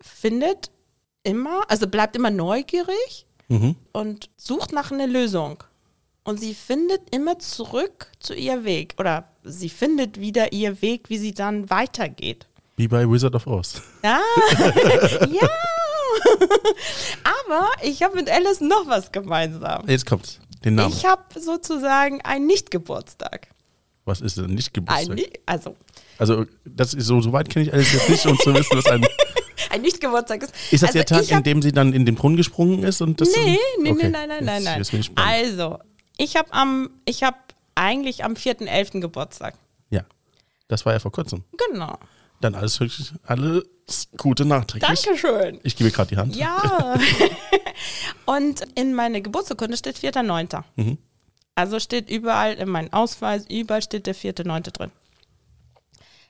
[0.02, 0.70] findet
[1.24, 3.76] immer, also bleibt immer neugierig Mhm.
[3.92, 5.64] und sucht nach einer Lösung.
[6.24, 11.18] Und sie findet immer zurück zu ihr Weg oder sie findet wieder ihr Weg, wie
[11.18, 12.48] sie dann weitergeht.
[12.78, 13.82] Wie bei Wizard of Oz.
[14.04, 14.22] Ja,
[15.30, 15.50] ja.
[17.46, 19.88] Aber ich habe mit Alice noch was gemeinsam.
[19.88, 20.40] Jetzt kommt's.
[20.64, 20.94] Den Namen.
[20.94, 23.50] Ich habe sozusagen einen Nicht-Geburtstag.
[24.06, 25.76] Was ist denn nicht Ein, also,
[26.18, 28.86] Also, das ist so, so weit kenne ich Alice jetzt nicht, um zu wissen, was
[28.88, 29.06] ein.
[29.74, 30.54] ein Nicht-Geburtstag ist.
[30.72, 32.84] Ist das also der Tag, ich in hab, dem sie dann in den Brunnen gesprungen
[32.84, 33.02] ist?
[33.02, 34.04] Und das Nee, nee, Okay.
[34.04, 34.78] nee, nein, nein, nein, nein.
[34.80, 35.12] Jetzt.
[35.16, 35.80] Also,
[36.18, 37.38] ich habe am, ich habe
[37.76, 39.02] eigentlich am 4.11.
[39.02, 39.56] Geburtstag.
[39.90, 40.02] ja.
[40.70, 41.44] Das war ja vor kurzem.
[41.70, 41.98] Genau.
[42.42, 43.64] Dann alles, wirklich- alles
[44.18, 45.02] Gute nachträglich.
[45.02, 45.60] Dankeschön.
[45.64, 46.36] Ich gebe gerade die Hand.
[46.36, 46.98] Ja.
[48.26, 50.64] Und in meiner Geburtsurkunde steht 4.9.
[50.76, 50.98] Mhm.
[51.56, 54.72] Also steht überall in meinem Ausweis, überall steht der 4.9.
[54.72, 54.92] drin.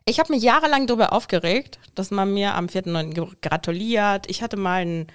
[0.06, 3.14] Ich habe mich jahrelang darüber aufgeregt, dass man mir am 4.9.
[3.14, 4.30] ge- gratuliert.
[4.30, 5.08] Ich hatte mal einen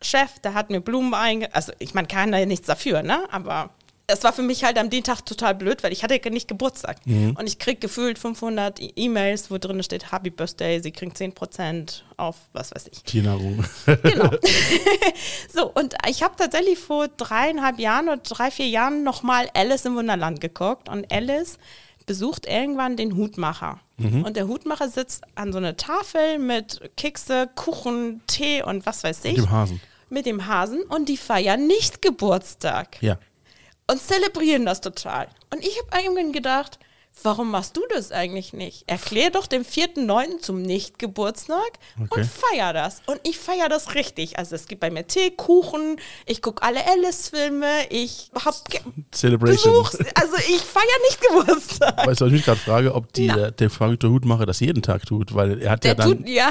[0.00, 1.54] Chef, der hat mir Blumen einge...
[1.54, 3.22] Also ich meine, kann da ja nichts dafür, ne?
[3.30, 3.70] Aber
[4.08, 6.48] es war für mich halt am den Tag total blöd, weil ich hatte ja nicht
[6.48, 6.96] Geburtstag.
[7.06, 12.02] Und ich krieg gefühlt 500 E- E-Mails, wo drin steht, Happy Birthday, sie kriegen 10%
[12.16, 13.04] auf, was weiß ich.
[13.04, 13.64] Tiernahrung.
[14.02, 14.28] Genau.
[15.54, 19.94] so, und ich habe tatsächlich vor dreieinhalb Jahren oder drei, vier Jahren nochmal Alice im
[19.94, 21.58] Wunderland geguckt und Alice
[22.06, 23.80] besucht irgendwann den Hutmacher.
[23.98, 29.24] Und der Hutmacher sitzt an so einer Tafel mit Kekse, Kuchen, Tee und was weiß
[29.26, 29.36] ich.
[29.36, 29.80] Mit dem Hasen.
[30.10, 33.16] Mit dem Hasen und die feiern nicht Geburtstag Ja.
[33.88, 35.28] und zelebrieren das total.
[35.52, 36.78] Und ich habe irgendwann gedacht,
[37.22, 38.84] warum machst du das eigentlich nicht?
[38.88, 40.40] Erklär doch den 4.9.
[40.40, 41.60] zum Nicht-Geburtstag
[42.02, 42.20] Okay.
[42.20, 43.02] und feier das.
[43.06, 44.38] Und ich feier das richtig.
[44.38, 45.96] Also es gibt bei mir Tee, Kuchen,
[46.26, 48.56] ich gucke alle Alice-Filme, ich habe
[49.12, 49.74] Celebration.
[50.14, 52.06] Also ich feier nicht Geburtstag.
[52.06, 53.48] Weißt du, was ich mich gerade frage, ob die, Na.
[53.48, 56.18] äh, der Hutmacher das jeden Tag tut, weil er hat ja Der dann.
[56.18, 56.50] tut, ja.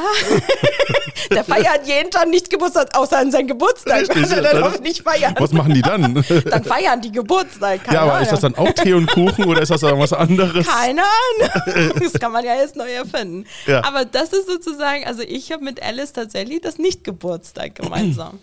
[1.32, 4.02] der feiert jeden Tag nicht Geburtstag, außer an seinem Geburtstag.
[4.02, 5.36] Richtig, Kann er dann auch nicht feiern.
[5.40, 6.24] was machen die dann?
[6.46, 7.82] Dann feiern die Geburtstag.
[7.92, 8.24] Ja, aber Ahnung.
[8.24, 10.51] ist das dann auch Tee und Kuchen oder ist das dann was anderes?
[10.54, 12.00] Keine Ahnung.
[12.00, 13.46] Das kann man ja jetzt neu erfinden.
[13.68, 13.84] Ja.
[13.84, 18.40] Aber das ist sozusagen, also ich habe mit Alice tatsächlich das Nicht-Geburtstag gemeinsam.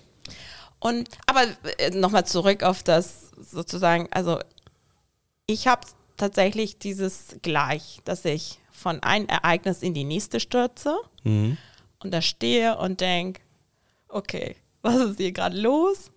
[0.80, 1.42] Und aber
[1.78, 4.38] äh, nochmal zurück auf das sozusagen, also
[5.46, 11.56] ich habe tatsächlich dieses gleich, dass ich von einem Ereignis in die nächste stürze Mhm.
[12.02, 13.40] und da stehe und denke,
[14.08, 16.10] okay, was ist hier gerade los?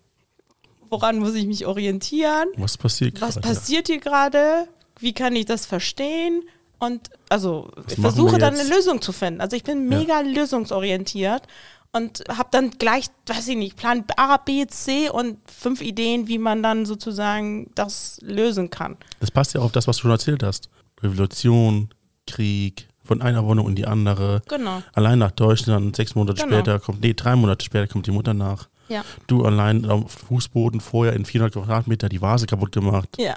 [0.89, 2.49] Woran muss ich mich orientieren?
[2.57, 3.47] Was passiert was gerade?
[3.47, 4.67] passiert hier gerade?
[5.01, 6.43] Wie kann ich das verstehen?
[6.79, 9.41] Und also ich machen versuche dann eine Lösung zu finden.
[9.41, 11.43] Also ich bin mega lösungsorientiert
[11.91, 16.37] und habe dann gleich, weiß ich nicht, Plan A, B, C und fünf Ideen, wie
[16.37, 18.97] man dann sozusagen das lösen kann.
[19.19, 20.69] Das passt ja auf das, was du schon erzählt hast.
[21.03, 21.89] Revolution,
[22.27, 24.41] Krieg, von einer Wohnung in die andere.
[24.47, 24.81] Genau.
[24.93, 26.55] Allein nach Deutschland, sechs Monate Genau.
[26.55, 28.69] später kommt, nee, drei Monate später kommt die Mutter nach.
[28.87, 29.03] Ja.
[29.27, 33.09] Du allein auf dem Fußboden vorher in 400 Quadratmeter die Vase kaputt gemacht.
[33.17, 33.35] Ja,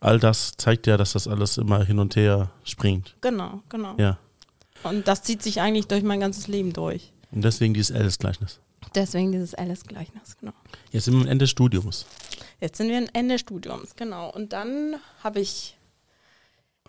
[0.00, 3.16] All das zeigt ja, dass das alles immer hin und her springt.
[3.20, 3.94] genau, genau.
[3.98, 4.18] Ja.
[4.84, 7.12] Und das zieht sich eigentlich durch mein ganzes Leben durch.
[7.32, 8.60] Und deswegen dieses Alice-Gleichnis.
[8.94, 10.52] Deswegen dieses Alice-Gleichnis, genau.
[10.92, 12.06] Jetzt sind wir am Ende des Studiums.
[12.60, 14.30] Jetzt sind wir am Ende des Studiums, genau.
[14.30, 15.76] Und dann habe ich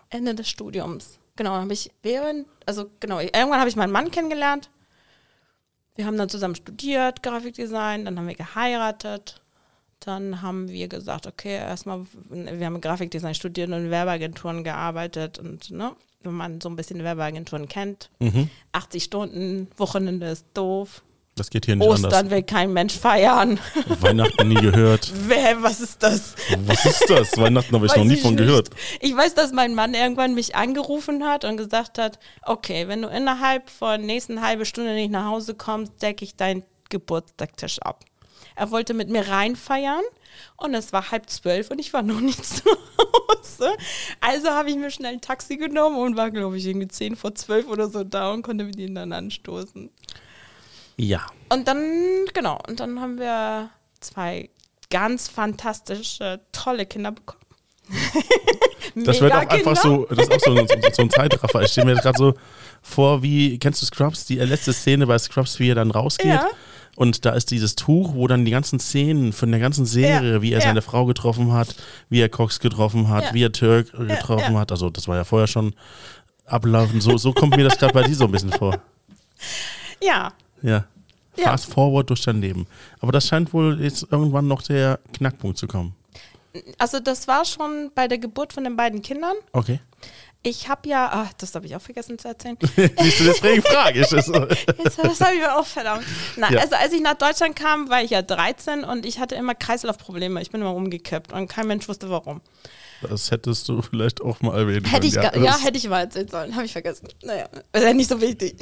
[0.08, 4.70] Ende des Studiums, genau, habe ich während, also genau, irgendwann habe ich meinen Mann kennengelernt.
[5.94, 9.42] Wir haben dann zusammen studiert, Grafikdesign, dann haben wir geheiratet.
[10.00, 15.70] Dann haben wir gesagt, okay, erstmal, wir haben Grafikdesign studiert und in Werbeagenturen gearbeitet und
[15.70, 18.48] ne, wenn man so ein bisschen Werbeagenturen kennt, Mhm.
[18.72, 21.02] 80 Stunden, Wochenende ist doof,
[21.36, 22.30] Das geht hier nicht Ostern anders.
[22.30, 23.58] will kein Mensch feiern.
[24.00, 25.12] Weihnachten nie gehört.
[25.26, 26.34] Wer, was ist das?
[26.66, 27.36] Was ist das?
[27.38, 28.46] Weihnachten habe ich Weiß noch nie ich von nicht.
[28.46, 28.70] gehört.
[29.00, 33.08] Ich weiß, dass mein Mann irgendwann mich angerufen hat und gesagt hat, okay, wenn du
[33.08, 38.04] innerhalb von nächsten halbe Stunde nicht nach Hause kommst, decke ich deinen Geburtstagtisch ab.
[38.56, 40.02] Er wollte mit mir reinfeiern
[40.56, 42.64] und es war halb zwölf und ich war noch nicht zu
[42.98, 43.72] Hause.
[44.20, 47.34] Also habe ich mir schnell ein Taxi genommen und war, glaube ich, irgendwie zehn vor
[47.34, 49.90] zwölf oder so da und konnte mit ihm dann anstoßen.
[50.96, 51.26] Ja.
[51.48, 54.50] Und dann, genau, und dann haben wir zwei
[54.90, 57.40] ganz fantastische, tolle Kinder bekommen.
[58.94, 61.62] Das wird auch einfach so, das ist auch so, so, so ein Zeitraffer.
[61.62, 62.34] Ich stelle mir gerade so
[62.82, 64.26] vor, wie, kennst du Scrubs?
[64.26, 66.26] Die letzte Szene bei Scrubs, wie er dann rausgeht.
[66.26, 66.48] Ja.
[66.96, 70.42] Und da ist dieses Tuch, wo dann die ganzen Szenen von der ganzen Serie, Ja,
[70.42, 70.64] wie er ja.
[70.66, 71.74] seine Frau getroffen hat,
[72.08, 73.34] wie er Cox getroffen hat, Ja.
[73.34, 74.70] wie er Turk äh, getroffen hat.
[74.72, 75.74] Also das war ja vorher schon
[76.46, 77.00] ablaufen.
[77.00, 78.78] So, so kommt mir das gerade bei dir so ein bisschen vor.
[80.02, 80.84] Ja, Ja.
[81.36, 81.44] Ja.
[81.50, 82.66] Fast forward durch dein Leben.
[82.98, 85.94] Aber das scheint wohl jetzt irgendwann noch der Knackpunkt zu kommen.
[86.76, 89.36] also das war schon bei der Geburt von den beiden Kindern.
[89.52, 89.78] Okay.
[90.42, 92.56] Ich habe ja, ach, das habe ich auch vergessen zu erzählen.
[92.76, 94.10] Siehst du, deswegen frage ich.
[94.10, 96.02] Jetzt, das habe ich mir auch verdammt.
[96.36, 96.60] Na, Ja.
[96.60, 100.40] Also als ich nach Deutschland kam, war ich ja 13 und ich hatte immer Kreislaufprobleme.
[100.40, 102.40] Ich bin immer umgekippt und kein Mensch wusste warum.
[103.02, 105.30] Das hättest du vielleicht auch mal erwähnen Hätte ich, können.
[105.34, 107.08] ja, ja das- hätte ich mal erzählen sollen, habe ich vergessen.
[107.22, 108.56] Naja, ist ja nicht so wichtig.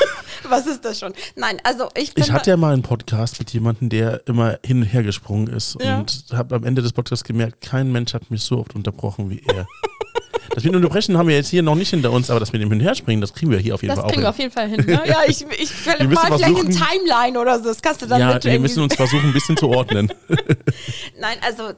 [0.48, 1.12] Was ist das schon?
[1.34, 4.78] Nein, also ich bin Ich hatte ja mal einen Podcast mit jemandem, der immer hin
[4.82, 5.98] und her gesprungen ist Ja.
[5.98, 9.42] und habe am Ende des Podcasts gemerkt, kein Mensch hat mich so oft unterbrochen wie
[9.54, 9.66] er.
[10.56, 12.62] Das mit dem Unterbrechen haben wir jetzt hier noch nicht hinter uns, aber das mit
[12.62, 14.32] dem Hin- und Herspringen, das kriegen wir hier auf jeden das Fall auch kriegen wir
[14.32, 14.34] hin.
[14.34, 14.84] auf jeden Fall hin.
[14.86, 15.02] Ne?
[15.06, 17.66] Ja, ich, ich mal vielleicht eine versuchen- Timeline oder so.
[17.66, 20.10] Das kannst du dann Ja, wir müssen uns versuchen, ein bisschen zu ordnen.
[21.20, 21.72] Nein, also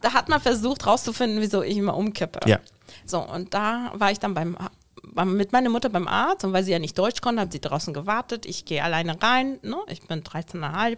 [0.00, 2.40] da hat man versucht rauszufinden, wieso ich immer umkippe.
[2.48, 2.58] Ja.
[3.04, 4.56] So, und da war ich dann beim,
[5.02, 7.60] beim mit meiner Mutter beim Arzt und weil sie ja nicht Deutsch konnte, hat sie
[7.60, 8.46] draußen gewartet.
[8.46, 9.76] Ich gehe alleine rein, ne?
[9.88, 10.96] ich bin 13,5.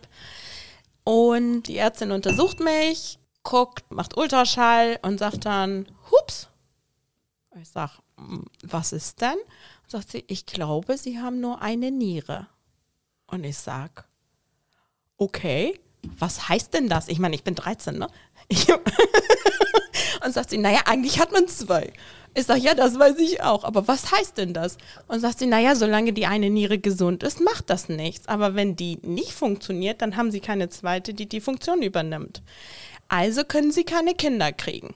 [1.02, 6.48] Und die Ärztin untersucht mich, guckt, macht Ultraschall und sagt dann, hups.
[7.60, 9.36] Ich sag, "Mm, was ist denn?
[9.82, 12.48] Und sagt sie, ich glaube, Sie haben nur eine Niere.
[13.26, 14.06] Und ich sag,
[15.16, 15.78] okay,
[16.18, 17.08] was heißt denn das?
[17.08, 18.08] Ich meine, ich bin 13, ne?
[20.24, 21.92] Und sagt sie, naja, eigentlich hat man zwei.
[22.34, 24.78] Ich sage, ja, das weiß ich auch, aber was heißt denn das?
[25.06, 28.26] Und sagt sie, naja, solange die eine Niere gesund ist, macht das nichts.
[28.26, 32.42] Aber wenn die nicht funktioniert, dann haben sie keine zweite, die die Funktion übernimmt.
[33.08, 34.94] Also können sie keine Kinder kriegen.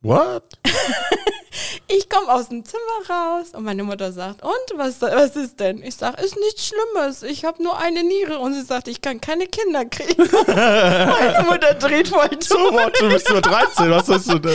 [0.00, 0.58] What?
[1.86, 5.82] Ich komme aus dem Zimmer raus und meine Mutter sagt, und was, was ist denn?
[5.82, 7.22] Ich sage, ist nichts Schlimmes.
[7.22, 8.38] Ich habe nur eine Niere.
[8.38, 10.22] Und sie sagt, ich kann keine Kinder kriegen.
[10.46, 12.72] meine Mutter dreht voll So, durch.
[12.72, 13.00] what?
[13.00, 13.90] Du bist nur 13.
[13.90, 14.50] Was hast du da?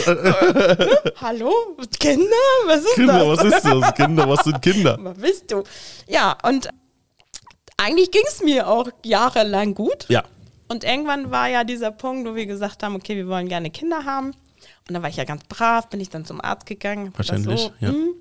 [1.20, 1.52] Hallo?
[1.98, 2.26] Kinder?
[2.66, 3.38] Was ist Kinder, das?
[3.38, 3.94] was ist das?
[3.94, 4.98] Kinder, was sind Kinder?
[5.02, 5.62] Was bist du?
[6.06, 6.68] Ja, und
[7.76, 10.06] eigentlich ging es mir auch jahrelang gut.
[10.08, 10.24] Ja.
[10.68, 14.04] Und irgendwann war ja dieser Punkt, wo wir gesagt haben, okay, wir wollen gerne Kinder
[14.04, 14.32] haben.
[14.90, 17.12] Und dann war ich ja ganz brav, bin ich dann zum Arzt gegangen.
[17.12, 17.90] Verständlich, ja.
[17.90, 18.14] hm,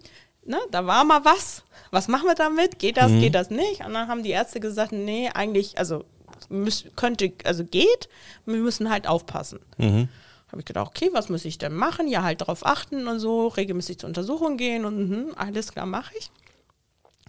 [0.46, 1.64] ne, da war mal was.
[1.90, 2.78] Was machen wir damit?
[2.78, 3.22] Geht das, Mhm.
[3.22, 3.84] geht das nicht?
[3.84, 6.06] Und dann haben die Ärzte gesagt, nee, eigentlich, also
[6.50, 8.08] müß, könnte, also geht,
[8.46, 9.60] wir müssen halt aufpassen.
[9.78, 10.10] Mhm.
[10.52, 12.08] Habe ich gedacht, okay, was muss ich denn machen?
[12.08, 16.14] Ja, halt darauf achten und so, regelmäßig zur Untersuchung gehen und mhm, alles klar mache
[16.20, 16.30] ich.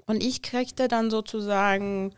[0.06, 2.12] Und ich kriegte dann sozusagen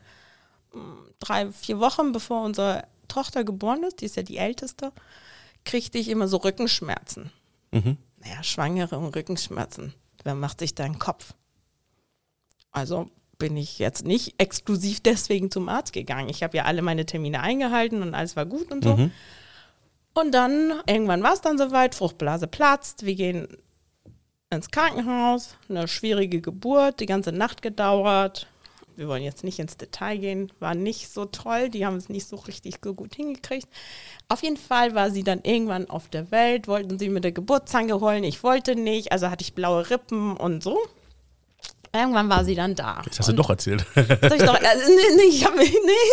[0.74, 0.80] mh,
[1.20, 4.90] drei, vier Wochen bevor unsere Tochter geboren ist, die ist ja die älteste,
[5.64, 7.30] kriegte ich immer so Rückenschmerzen.
[7.70, 7.96] Mhm.
[8.18, 9.94] Naja, Schwangere und Rückenschmerzen.
[10.24, 11.34] Wer macht sich da einen Kopf?
[12.70, 16.28] Also bin ich jetzt nicht exklusiv deswegen zum Arzt gegangen.
[16.28, 18.96] Ich habe ja alle meine Termine eingehalten und alles war gut und so.
[18.96, 19.10] Mhm.
[20.14, 23.48] Und dann, irgendwann war es dann soweit, Fruchtblase platzt, wir gehen
[24.50, 28.46] ins Krankenhaus, eine schwierige Geburt, die ganze Nacht gedauert.
[28.96, 32.26] Wir wollen jetzt nicht ins Detail gehen, war nicht so toll, die haben es nicht
[32.28, 33.68] so richtig so gut hingekriegt.
[34.28, 38.00] Auf jeden Fall war sie dann irgendwann auf der Welt, wollten sie mir der Geburtszange
[38.00, 40.78] holen, ich wollte nicht, also hatte ich blaue Rippen und so.
[41.94, 43.02] irgendwann war sie dann da.
[43.04, 43.84] Das hast du Und- doch erzählt.
[43.94, 45.66] Das hab ich doch, äh, nee, nee, ich hab, nee,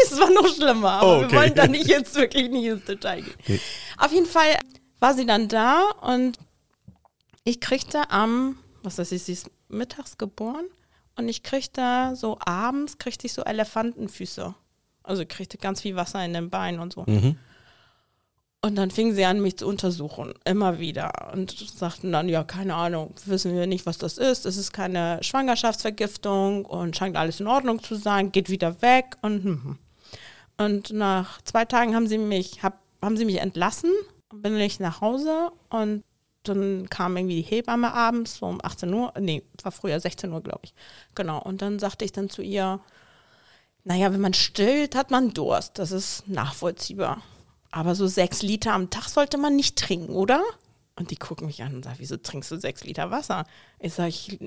[0.03, 1.31] es war noch schlimmer, aber Oh, okay.
[1.31, 3.33] wir wollen da nicht jetzt wirklich nicht ins Detail gehen.
[3.41, 3.59] Okay.
[3.97, 4.57] Auf jeden Fall
[4.99, 6.37] war sie dann da und
[7.45, 10.65] ich kriegte am, was weiß ich, sie ist mittags geboren
[11.19, 14.55] und ich kriegte so abends, kriegte ich so Elefantenfüße.
[15.03, 17.03] Also kriegte ganz viel Wasser in den Beinen und so.
[17.05, 17.37] Mhm.
[18.61, 21.31] Und dann fingen sie an, mich zu untersuchen, immer wieder.
[21.33, 24.45] Und sagten dann, ja, keine Ahnung, wissen wir nicht, was das ist.
[24.45, 29.17] Es ist keine Schwangerschaftsvergiftung und scheint alles in Ordnung zu sein, geht wieder weg.
[29.21, 29.77] Und, hm, hm.
[30.57, 33.91] und nach zwei Tagen haben sie mich, hab, haben sie mich entlassen,
[34.33, 36.03] bin ich nach Hause und
[36.43, 40.41] dann kam irgendwie die Hebamme abends, so um 18 Uhr, nee, war früher 16 Uhr,
[40.41, 40.73] glaube ich.
[41.15, 41.41] Genau.
[41.41, 42.79] Und dann sagte ich dann zu ihr,
[43.83, 45.79] naja, wenn man stillt, hat man Durst.
[45.79, 47.21] Das ist nachvollziehbar.
[47.71, 50.41] Aber so sechs Liter am Tag sollte man nicht trinken, oder?
[50.95, 53.45] Und die gucken mich an und sagen, wieso trinkst du sechs Liter Wasser?
[53.79, 54.39] Ich sage, ich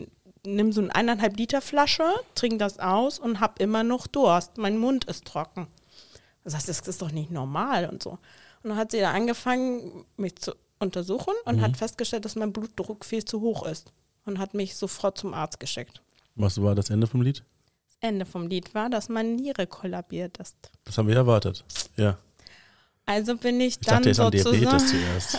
[0.45, 4.59] nimm so eine eineinhalb Liter Flasche, trink das aus und hab immer noch Durst.
[4.59, 5.69] Mein Mund ist trocken.
[6.45, 8.19] Das heißt, das ist doch nicht normal und so.
[8.63, 13.05] Und dann hat sie da angefangen, mich zu untersuchen und hat festgestellt, dass mein Blutdruck
[13.05, 13.93] viel zu hoch ist.
[14.25, 16.01] Und hat mich sofort zum Arzt geschickt.
[16.37, 17.43] Was war das Ende vom Lied?
[17.89, 20.55] Das Ende vom Lied war, dass meine Niere kollabiert ist.
[20.85, 21.65] Das haben wir erwartet.
[21.97, 22.19] Ja.
[23.05, 24.61] Also bin ich Ich dann dachte an sozusagen.
[24.61, 25.39] Diabetes zuerst.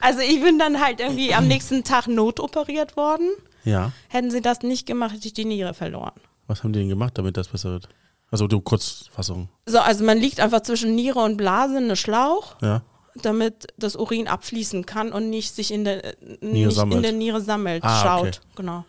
[0.00, 3.30] Also ich bin dann halt irgendwie am nächsten Tag notoperiert worden.
[3.64, 3.92] Ja.
[4.08, 6.12] Hätten sie das nicht gemacht, hätte ich die Niere verloren.
[6.48, 7.88] Was haben die denn gemacht, damit das besser wird?
[8.30, 9.48] Also du Kurzfassung.
[9.66, 12.82] So, also man liegt einfach zwischen Niere und Blase in einem Schlauch, Ja.
[13.22, 16.96] Damit das Urin abfließen kann und nicht sich in der, äh, Niere nicht sammelt.
[16.96, 18.26] in der Niere sammelt, Ah, schaut.
[18.26, 18.38] okay.
[18.56, 18.84] Genau.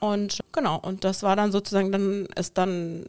[0.00, 3.06] Und genau, und das war dann sozusagen, dann ist dann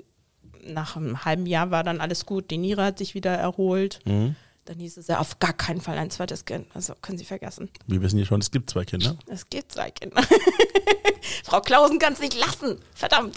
[0.66, 2.50] nach einem halben Jahr war dann alles gut.
[2.52, 4.00] Die Niere hat sich wieder erholt.
[4.06, 4.36] Mhm.
[4.66, 6.68] Dann hieß es ja auf gar keinen Fall ein zweites Kind.
[6.74, 7.70] Also können Sie vergessen.
[7.88, 9.18] Wir wissen ja schon, es gibt zwei Kinder.
[9.28, 10.22] Es gibt zwei Kinder.
[11.44, 12.78] Frau Klausen kann es nicht lassen.
[12.96, 13.36] Verdammt.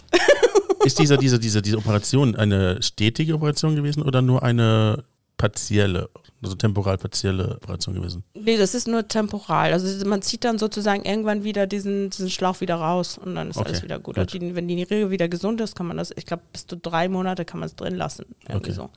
[0.85, 5.03] Ist diese, diese, diese, diese Operation eine stetige Operation gewesen oder nur eine
[5.37, 6.09] partielle,
[6.43, 8.25] also temporal partielle Operation gewesen?
[8.35, 9.73] Nee, das ist nur temporal.
[9.73, 13.57] Also man zieht dann sozusagen irgendwann wieder diesen, diesen Schlauch wieder raus und dann ist
[13.57, 14.17] Okay, alles wieder gut.
[14.17, 14.33] gut.
[14.33, 17.09] Die, wenn die Niere wieder gesund ist, kann man das, ich glaube, bis zu drei
[17.09, 18.25] Monate kann man es drin lassen.
[18.49, 18.73] Okay.
[18.73, 18.91] so.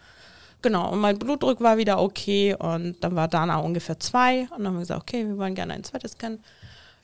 [0.62, 4.68] Genau, und mein Blutdruck war wieder okay und dann war Dana ungefähr zwei und dann
[4.68, 6.42] haben wir gesagt, okay, wir wollen gerne ein zweites Kind.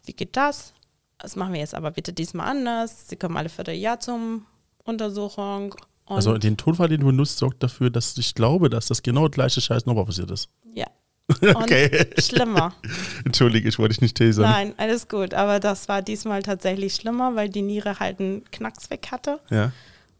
[0.05, 0.73] Wie geht das?
[1.17, 3.07] Das machen wir jetzt aber bitte diesmal anders.
[3.07, 4.45] Sie kommen alle Vierteljahr zum
[4.83, 5.73] Untersuchung.
[6.07, 9.27] Und Also den Tonfall, den du benutzt, sorgt dafür, dass ich glaube, dass das genau
[9.29, 10.49] gleiche Scheiß nochmal passiert ist.
[10.73, 10.85] ja.
[11.41, 12.07] Und Okay.
[12.19, 12.75] schlimmer.
[13.25, 14.43] Entschuldige, ich wollte dich nicht tasern.
[14.47, 15.33] Nein, alles gut.
[15.33, 19.39] Aber das war diesmal tatsächlich schlimmer, weil die Niere halt einen Knacks weg hatte.
[19.49, 19.71] Ja.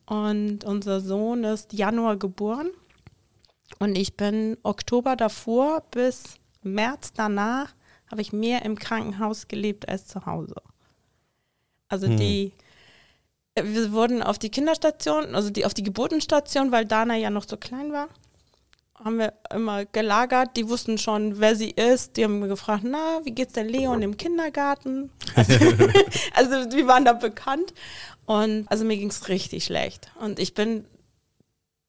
[0.08, 2.70] Und unser Sohn ist Januar geboren.
[3.78, 6.24] Und ich bin Oktober davor bis
[6.64, 7.74] März danach
[8.10, 10.56] habe ich mehr im Krankenhaus gelebt als zu Hause.
[11.88, 12.18] Also Hm.
[12.18, 12.52] die,
[13.62, 17.58] wir wurden auf die Kinderstation, also die auf die Geburtenstation, weil Dana ja noch so
[17.58, 18.10] klein war,
[18.96, 20.56] haben wir immer gelagert.
[20.56, 22.18] Die wussten schon, wer sie ist.
[22.18, 25.10] Die haben gefragt, na, wie geht's denn Leon im Kindergarten?
[25.36, 27.74] Also, also wir waren da bekannt.
[28.26, 30.12] Und also mir ging's richtig schlecht.
[30.20, 30.86] Und ich bin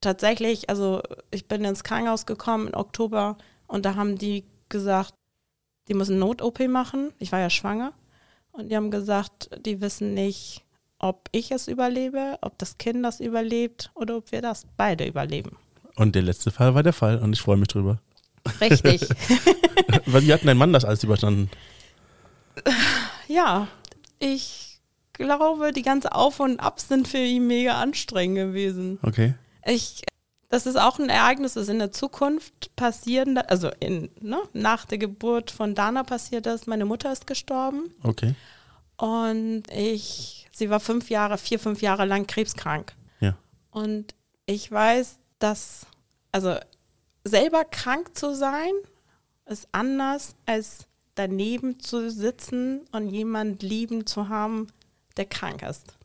[0.01, 5.15] tatsächlich, also ich bin ins Krankenhaus gekommen im Oktober und da haben die gesagt,
[5.89, 7.13] die müssen Not-OP machen.
[7.19, 7.93] Ich war ja schwanger.
[8.53, 10.66] Und die haben gesagt, die wissen nicht,
[11.07, 15.57] ob ich es überlebe, ob das Kind das überlebt oder ob wir das beide überleben.
[15.95, 18.01] Und der letzte Fall war der Fall und ich freue mich drüber.
[18.61, 19.03] Richtig.
[20.07, 21.49] Weil wie hat dein Mann das alles überstanden?
[23.29, 23.69] ja,
[24.19, 24.81] ich
[25.13, 28.99] glaube, die ganze Auf und Abs sind für ihn mega anstrengend gewesen.
[29.03, 29.35] Okay.
[29.65, 30.03] Ich,
[30.49, 34.99] das ist auch ein Ereignis, das in der Zukunft passieren, also in, ne, nach der
[34.99, 36.67] Geburt von Dana passiert ist.
[36.67, 38.35] Meine Mutter ist gestorben Okay.
[38.97, 42.95] Und ich, sie war fünf Jahre, vier, fünf Jahre lang krebskrank.
[43.21, 43.37] Ja.
[43.71, 44.15] Und
[44.47, 45.87] ich weiß, dass,
[46.33, 46.57] also
[47.25, 48.73] selber krank zu sein,
[49.47, 54.69] ist anders als daneben zu sitzen und jemand lieben zu haben,
[55.17, 55.97] der krank ist.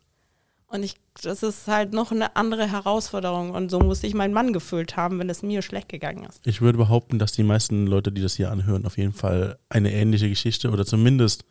[0.66, 3.50] Und ich, das ist halt noch eine andere Herausforderung.
[3.50, 6.46] Und so muss ich meinen Mann gefühlt haben, wenn es mir schlecht gegangen ist.
[6.46, 9.92] Ich würde behaupten, dass die meisten Leute, die das hier anhören, auf jeden Fall eine
[9.92, 11.44] ähnliche Geschichte oder zumindest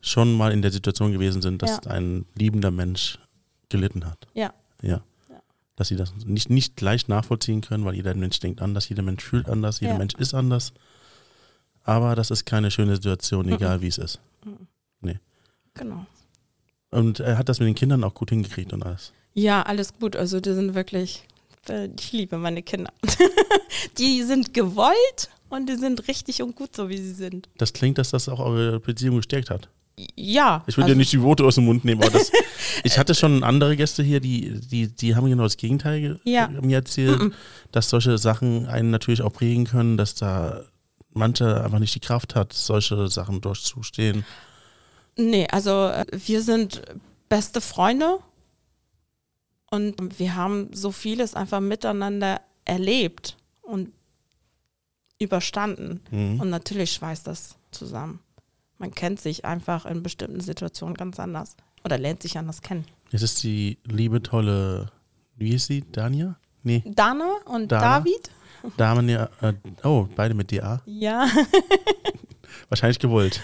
[0.00, 1.90] schon mal in der Situation gewesen sind, dass Ja.
[1.90, 3.18] ein liebender Mensch
[3.68, 4.26] gelitten hat.
[4.34, 5.02] Ja, Ja.
[5.76, 9.24] Dass sie das nicht, nicht gleich nachvollziehen können, weil jeder Mensch denkt anders, jeder Mensch
[9.24, 9.96] fühlt anders, jeder.
[9.96, 10.72] Mensch ist anders.
[11.84, 13.52] Aber das ist keine schöne Situation, Mhm.
[13.54, 14.20] egal wie es ist.
[15.74, 16.04] genau.
[16.90, 19.12] Und er hat das mit den Kindern auch gut hingekriegt und alles.
[19.34, 20.16] Ja, alles gut.
[20.16, 21.22] Also die sind wirklich,
[21.68, 22.92] äh, ich liebe meine Kinder.
[23.98, 27.48] die sind gewollt und die sind richtig und gut so, wie sie sind.
[27.58, 29.68] Das klingt, dass das auch eure Beziehung gestärkt hat.
[30.16, 30.64] Ja.
[30.66, 32.30] Ich will also- dir nicht die Worte aus dem Mund nehmen, aber das,
[32.84, 36.48] ich hatte schon andere Gäste hier, die, die, die haben genau das Gegenteil ge- Ja.
[36.48, 37.32] mir erzählt,
[37.72, 40.62] dass solche Sachen einen natürlich auch prägen können, dass da
[41.12, 44.24] manche einfach nicht die Kraft hat, solche Sachen durchzustehen.
[45.16, 46.82] Nee, also äh, wir sind
[47.28, 48.18] beste Freunde
[49.70, 53.92] und wir haben so vieles einfach miteinander erlebt und
[55.18, 56.00] überstanden.
[56.10, 56.40] Mhm.
[56.40, 58.20] Und natürlich schweißt das zusammen.
[58.80, 61.54] Man kennt sich einfach in bestimmten Situationen ganz anders
[61.84, 62.86] oder lernt sich anders kennen.
[63.10, 64.90] Jetzt ist die liebe, tolle,
[65.36, 66.36] wie hieß sie, Dania?
[66.62, 67.98] Nee, Dana und Dana?
[67.98, 68.30] David?
[68.78, 69.52] Damen, ja, äh,
[69.84, 70.80] oh, beide mit DA.
[70.86, 71.26] Ja.
[72.70, 73.42] Wahrscheinlich gewollt.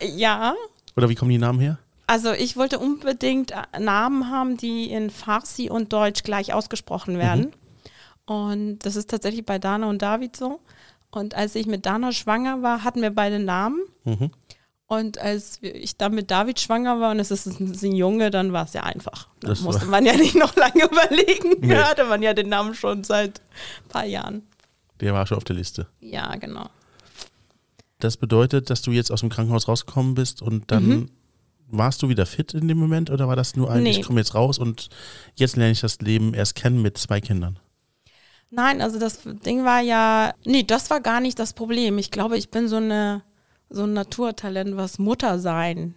[0.00, 0.54] ja.
[0.94, 1.78] Oder wie kommen die Namen her?
[2.06, 7.52] Also ich wollte unbedingt äh, Namen haben, die in Farsi und Deutsch gleich ausgesprochen werden.
[8.26, 10.60] Und das ist tatsächlich bei Dana und David so.
[11.10, 13.80] Und als ich mit Dana schwanger war, hatten wir beide Namen.
[14.04, 14.30] Mhm.
[14.86, 18.64] Und als ich dann mit David schwanger war und es ist ein, Junge, dann war
[18.64, 19.28] es ja einfach.
[19.40, 21.60] Da Das musste man ja nicht noch lange überlegen.
[21.60, 21.74] Nee.
[21.74, 23.40] Da hatte man ja den Namen schon seit
[23.84, 24.42] ein paar Jahren.
[25.00, 25.86] Der war schon auf der Liste.
[26.00, 26.68] Ja, genau.
[28.00, 31.10] Das bedeutet, dass du jetzt aus dem Krankenhaus rausgekommen bist und dann
[31.68, 33.90] warst du wieder fit in dem Moment oder war das nur ein, Nee.
[33.90, 34.88] ich komme jetzt raus und
[35.36, 37.58] jetzt lerne ich das Leben erst kennen mit zwei Kindern?
[38.50, 41.98] Nein, also das Ding war ja, nee, das war gar nicht das Problem.
[41.98, 43.22] Ich glaube, ich bin so eine
[43.72, 45.94] so ein Naturtalent, was Mutter sein.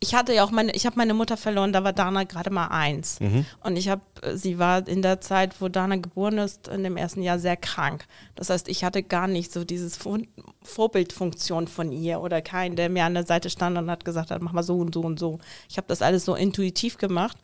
[0.00, 2.66] Ich hatte ja auch meine, ich habe meine Mutter verloren, da war Dana gerade mal
[2.66, 3.20] eins.
[3.62, 4.02] Und ich habe,
[4.34, 8.06] sie war in der Zeit, wo Dana geboren ist, in dem ersten Jahr sehr krank.
[8.34, 10.26] Das heißt, ich hatte gar nicht so dieses Vo-
[10.64, 14.42] Vorbildfunktion von ihr oder keinen, der mir an der Seite stand und hat gesagt hat,
[14.42, 15.38] mach mal so und so und so.
[15.68, 17.36] Ich habe das alles so intuitiv gemacht.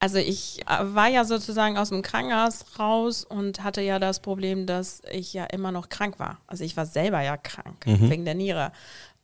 [0.00, 4.66] Also ich äh, war ja sozusagen aus dem Krankenhaus raus und hatte ja das Problem,
[4.66, 6.38] dass ich ja immer noch krank war.
[6.46, 8.72] Also ich war selber ja krank wegen der Niere.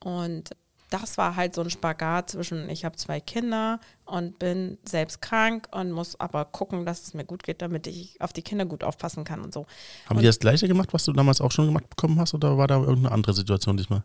[0.01, 0.51] Und
[0.91, 5.68] das war halt so ein Spagat zwischen, ich habe zwei Kinder und bin selbst krank
[5.72, 8.85] und muss aber gucken, dass es mir gut geht, damit ich auf die Kinder gut
[8.85, 9.66] aufpassen kann und so.
[10.09, 12.68] Haben die das gleiche gemacht, was du damals auch schon gemacht bekommen hast oder war
[12.68, 14.05] da irgendeine andere Situation diesmal?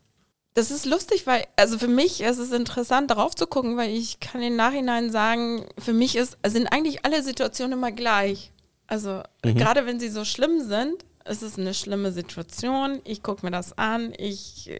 [0.55, 4.19] Das ist lustig, weil, also für mich ist es interessant, darauf zu gucken, weil ich
[4.19, 8.51] kann im Nachhinein sagen, für mich ist, sind eigentlich alle Situationen immer gleich.
[8.87, 13.01] Also gerade wenn sie so schlimm sind, ist es eine schlimme Situation.
[13.03, 14.79] Ich gucke mir das an, ich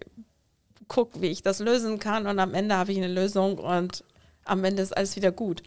[0.87, 4.03] gucke, wie ich das lösen kann und am Ende habe ich eine Lösung und
[4.45, 5.61] am Ende ist alles wieder gut.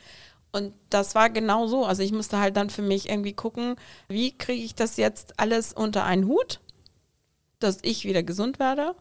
[0.51, 1.87] Und das war genau so.
[1.87, 3.77] Also ich musste halt dann für mich irgendwie gucken,
[4.09, 6.61] wie kriege ich das jetzt alles unter einen Hut,
[7.61, 8.95] dass ich wieder gesund werde.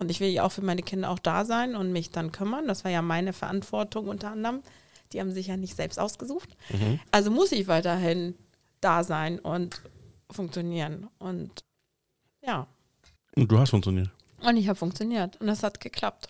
[0.00, 2.66] Und ich will ja auch für meine Kinder auch da sein und mich dann kümmern.
[2.66, 4.62] Das war ja meine Verantwortung unter anderem.
[5.12, 6.56] Die haben sich ja nicht selbst ausgesucht.
[7.10, 8.34] Also muss ich weiterhin
[8.80, 9.82] da sein und
[10.30, 11.08] funktionieren.
[11.18, 11.64] Und
[12.42, 12.66] ja,
[13.36, 14.10] Und du hast funktioniert.
[14.40, 16.28] und ich habe funktioniert und es hat geklappt.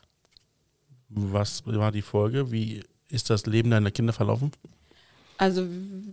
[1.09, 2.51] Was war die Folge?
[2.51, 4.51] Wie ist das Leben deiner Kinder verlaufen?
[5.39, 5.67] Also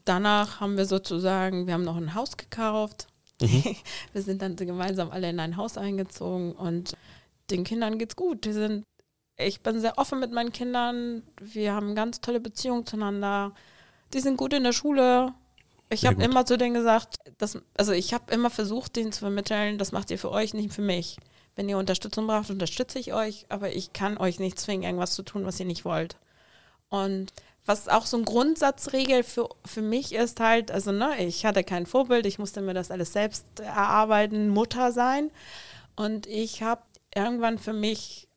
[0.05, 3.08] danach haben wir sozusagen, wir haben noch ein Haus gekauft.
[3.39, 6.95] wir sind dann gemeinsam alle in ein Haus eingezogen und
[7.50, 8.45] den Kindern geht's gut.
[8.45, 8.84] Die sind,
[9.38, 11.24] ich bin sehr offen mit meinen Kindern.
[11.39, 13.54] Wir haben ganz tolle Beziehungen zueinander.
[14.14, 15.34] Die sind gut in der Schule.
[15.89, 19.78] Ich habe immer zu denen gesagt, dass, also ich habe immer versucht, denen zu vermitteln,
[19.78, 21.18] das macht ihr für euch, nicht für mich.
[21.56, 25.24] Wenn ihr Unterstützung braucht, unterstütze ich euch, aber ich kann euch nicht zwingen, irgendwas zu
[25.24, 26.18] tun, was ihr nicht wollt.
[26.89, 27.32] Und
[27.66, 31.86] was auch so ein Grundsatzregel für, für mich ist halt, also ne, ich hatte kein
[31.86, 35.32] Vorbild, ich musste mir das alles selbst erarbeiten, Mutter sein.
[35.95, 36.82] Und ich habe
[37.26, 38.28] irgendwann für mich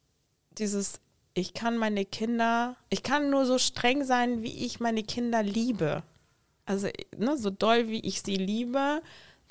[0.52, 1.00] dieses,
[1.34, 6.02] ich kann meine Kinder, ich kann nur so streng sein, wie ich meine Kinder liebe.
[6.66, 9.02] Also ne, so doll, wie ich sie liebe,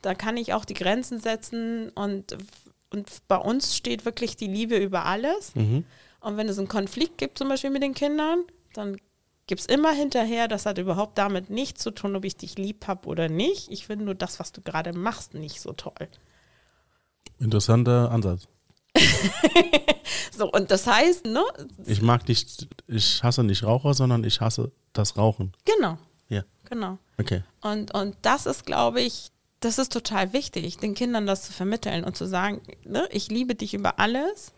[0.02, 2.38] da kann ich auch die Grenzen setzen und,
[2.92, 5.56] und bei uns steht wirklich die Liebe über alles.
[5.56, 5.86] Mhm.
[6.22, 8.98] Und wenn es einen Konflikt gibt, zum Beispiel mit den Kindern, dann
[9.48, 12.88] gibt es immer hinterher, das hat überhaupt damit nichts zu tun, ob ich dich lieb
[12.88, 13.72] habe oder nicht.
[13.72, 16.08] Ich finde nur das, was du gerade machst, nicht so toll.
[17.40, 18.48] Interessanter Ansatz.
[20.36, 21.44] So, und das heißt, ne?
[21.86, 25.52] Ich mag nicht, ich hasse nicht Raucher, sondern ich hasse das Rauchen.
[25.66, 25.98] Genau,
[26.30, 26.98] Ja, genau.
[27.20, 27.44] okay.
[27.62, 32.06] Und, und das ist, glaube ich, das ist total wichtig, den Kindern das zu vermitteln
[32.06, 34.54] und zu sagen, ne, ich liebe dich über alles,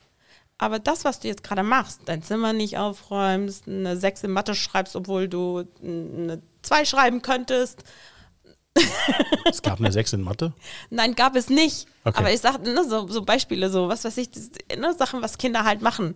[0.59, 4.53] aber das, was du jetzt gerade machst, dein Zimmer nicht aufräumst, eine 6 in Mathe
[4.53, 7.83] schreibst, obwohl du eine 2 schreiben könntest,
[9.45, 10.53] Es gab eine 6 in Mathe.
[10.89, 11.87] Nein, gab es nicht.
[12.03, 12.17] Okay.
[12.17, 14.29] Aber ich sag, ne, so, so Beispiele, so was weiß ich,
[14.77, 16.15] ne, Sachen, was Kinder halt machen.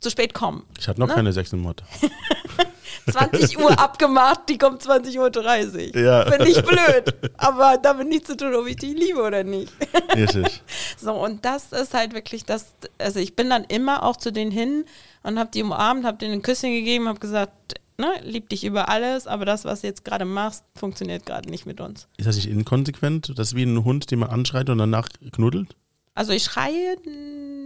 [0.00, 0.64] Zu spät kommen.
[0.78, 1.14] Ich hatte noch Ne?
[1.14, 1.84] keine 6 in Mathe.
[3.10, 5.18] 20 Uhr abgemacht, die kommt 20.30
[5.94, 6.00] Uhr.
[6.00, 6.24] Ja.
[6.30, 7.14] Finde ich blöd.
[7.36, 9.72] Aber damit nichts zu tun, ob ich die liebe oder nicht.
[10.14, 10.62] Richtig.
[10.98, 14.50] So, und das ist halt wirklich das, also ich bin dann immer auch zu denen
[14.50, 14.84] hin
[15.22, 18.88] und habe die umarmt, habe denen ein Küsschen gegeben, habe gesagt, ne, lieb dich über
[18.88, 22.08] alles, aber das, was du jetzt gerade machst, funktioniert gerade nicht mit uns.
[22.16, 23.32] Ist das nicht inkonsequent?
[23.36, 25.76] Das ist wie ein Hund, den man anschreit und danach knuddelt?
[26.14, 26.96] Also ich schreie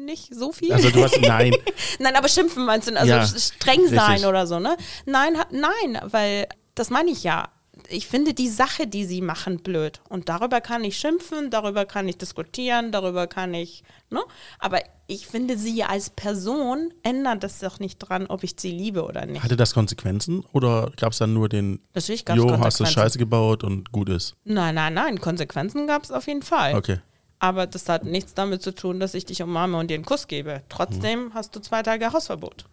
[0.04, 0.72] nicht so viel.
[0.72, 1.52] Also du hast, nein.
[1.98, 4.26] nein, aber schimpfen meinst du, also Ja, streng sein richtig.
[4.26, 4.76] oder so, ne?
[5.06, 7.48] Nein, nein, weil das meine ich ja.
[7.88, 10.00] Ich finde die Sache, die sie machen, blöd.
[10.08, 14.22] Und darüber kann ich schimpfen, darüber kann ich diskutieren, darüber kann ich, ne?
[14.58, 19.04] Aber ich finde sie als Person ändert das doch nicht dran, ob ich sie liebe
[19.04, 19.42] oder nicht.
[19.42, 22.86] Hatte das Konsequenzen oder gab es dann nur den, Natürlich gab es jo, hast du.
[22.86, 24.34] Scheiße gebaut und gut ist?
[24.44, 26.74] Nein, nein, nein, Konsequenzen gab es auf jeden Fall.
[26.76, 27.00] Okay.
[27.38, 30.26] Aber das hat nichts damit zu tun, dass ich dich umarme und dir einen Kuss
[30.28, 30.62] gebe.
[30.70, 31.34] Trotzdem Mhm.
[31.34, 32.64] hast du zwei Tage Hausverbot.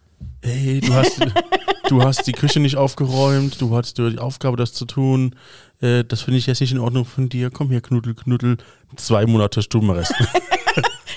[0.42, 1.20] Ey, du hast,
[1.88, 5.36] du hast die Küche nicht aufgeräumt, du hattest die Aufgabe, das zu tun.
[5.80, 7.50] Äh, das finde ich jetzt nicht in Ordnung von dir.
[7.50, 8.56] Komm her, Knuddel, Knuddel.
[8.96, 10.14] Zwei Monate Stubenrest.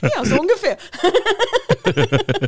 [0.01, 0.77] Ja, so ungefähr.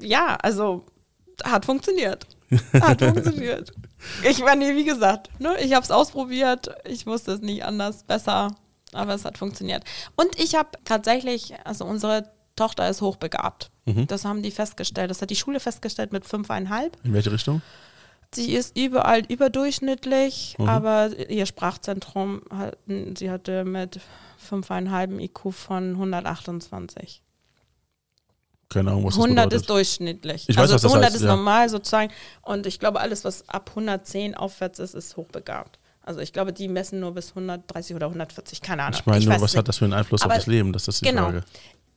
[0.00, 0.84] Ja, also
[1.44, 2.26] hat funktioniert.
[2.80, 3.72] Hat funktioniert.
[4.28, 6.70] Ich meine, wie gesagt, ne, ich habe es ausprobiert.
[6.84, 8.54] Ich wusste es nicht anders, besser,
[8.92, 9.82] aber es hat funktioniert.
[10.14, 13.70] Und ich habe tatsächlich, also unsere Tochter ist hochbegabt.
[14.08, 15.10] Das haben die festgestellt.
[15.10, 16.96] Das hat die Schule festgestellt mit fünfeinhalb.
[17.04, 17.62] In welche Richtung?
[18.34, 22.76] Sie ist überall überdurchschnittlich, aber ihr Sprachzentrum, hat,
[23.16, 24.00] sie hatte mit
[24.38, 27.22] fünfeinhalb IQ von 128.
[28.68, 29.60] Keine Ahnung, was das 100 bedeutet.
[29.60, 30.48] ist durchschnittlich.
[30.48, 31.36] Ich weiß, also was das 100 heißt, ist ja.
[31.36, 32.12] normal sozusagen.
[32.42, 35.78] Und ich glaube, alles, was ab 110 aufwärts ist, ist hochbegabt.
[36.02, 38.98] Also ich glaube, die messen nur bis 130 oder 140, keine Ahnung.
[39.00, 39.58] Ich meine nur, weiß was nicht.
[39.58, 40.72] hat das für einen Einfluss Aber- auf das Leben?
[40.72, 41.24] Das ist die Genau.
[41.26, 41.44] Frage.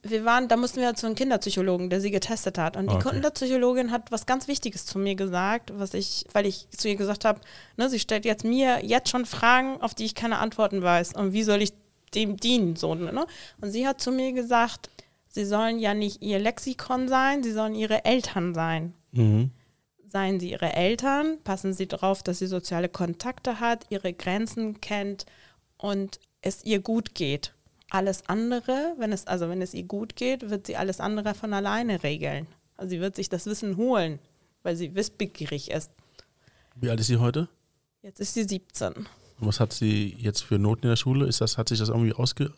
[0.02, 2.78] Wir waren, da mussten wir zu einem Kinderpsychologen, der sie getestet hat.
[2.78, 3.10] Und die Okay.
[3.12, 7.26] Kinderpsychologin hat was ganz Wichtiges zu mir gesagt, was ich, weil ich zu ihr gesagt
[7.26, 7.42] habe,
[7.76, 11.16] ne, sie stellt jetzt mir jetzt schon Fragen, auf die ich keine Antworten weiß.
[11.16, 11.74] Und wie soll ich
[12.16, 12.78] dem dienen?
[12.78, 13.26] So, ne?
[13.60, 14.90] Und sie hat zu mir gesagt,
[15.28, 18.94] sie sollen ja nicht ihr Lexikon sein, sie sollen ihre Eltern sein.
[19.12, 19.52] Mhm.
[20.08, 25.26] Seien sie ihre Eltern, passen sie darauf, dass sie soziale Kontakte hat, ihre Grenzen kennt
[25.78, 27.54] und es ihr gut geht.
[27.90, 31.54] Alles andere, wenn es, also wenn es ihr gut geht, wird sie alles andere von
[31.54, 32.48] alleine regeln.
[32.78, 34.20] Also sie wird sich das Wissen holen,
[34.64, 35.92] weil sie wissbegierig ist.
[36.76, 37.50] Wie alt ist sie heute?
[38.02, 38.94] Jetzt ist sie 17.
[38.94, 41.26] Und was hat sie jetzt für Noten in der Schule?
[41.26, 42.52] Ist das, hat sich das irgendwie ausge...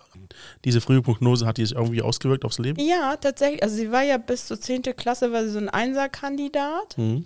[0.66, 2.80] Diese frühe Prognose, hat die sich irgendwie ausgewirkt aufs Leben?
[2.80, 3.62] Ja, tatsächlich.
[3.62, 4.84] Also sie war ja bis zur 10.
[4.96, 6.98] Klasse, war sie so ein Einser-Kandidat.
[6.98, 7.26] Mhm.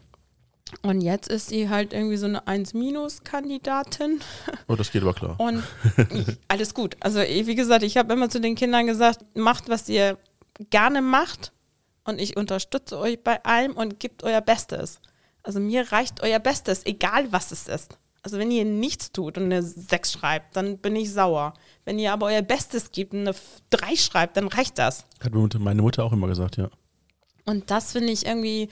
[0.82, 4.19] Und jetzt ist sie halt irgendwie so eine 1-Kandidatin.
[4.67, 5.39] Oh, das geht aber klar.
[5.39, 5.63] Und
[6.47, 6.95] alles gut.
[6.99, 10.17] Also wie gesagt, ich habe immer zu den Kindern gesagt, macht, was ihr
[10.69, 11.51] gerne macht
[12.03, 14.99] und ich unterstütze euch bei allem und gebt euer Bestes.
[15.43, 17.97] Also mir reicht euer Bestes, egal was es ist.
[18.23, 21.53] Also wenn ihr nichts tut und eine 6 schreibt, dann bin ich sauer.
[21.84, 23.36] Wenn ihr aber euer Bestes gibt und eine
[23.69, 25.05] 3 schreibt, dann reicht das.
[25.23, 26.69] Hat meine Mutter auch immer gesagt, ja.
[27.45, 28.69] Und das finde ich irgendwie,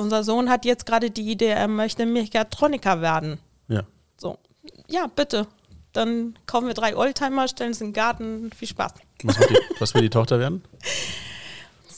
[0.00, 3.38] unser Sohn hat jetzt gerade die Idee, er möchte Mechatroniker werden.
[3.68, 3.82] Ja.
[4.16, 4.38] So,
[4.88, 5.46] ja, bitte.
[5.92, 8.50] Dann kaufen wir drei Oldtimer, stellen es in den Garten.
[8.56, 8.92] Viel Spaß.
[9.24, 10.62] Was will die, was will die Tochter werden?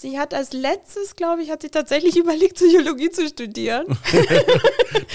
[0.03, 3.87] Sie hat als letztes, glaube ich, hat sie tatsächlich überlegt, Psychologie zu studieren.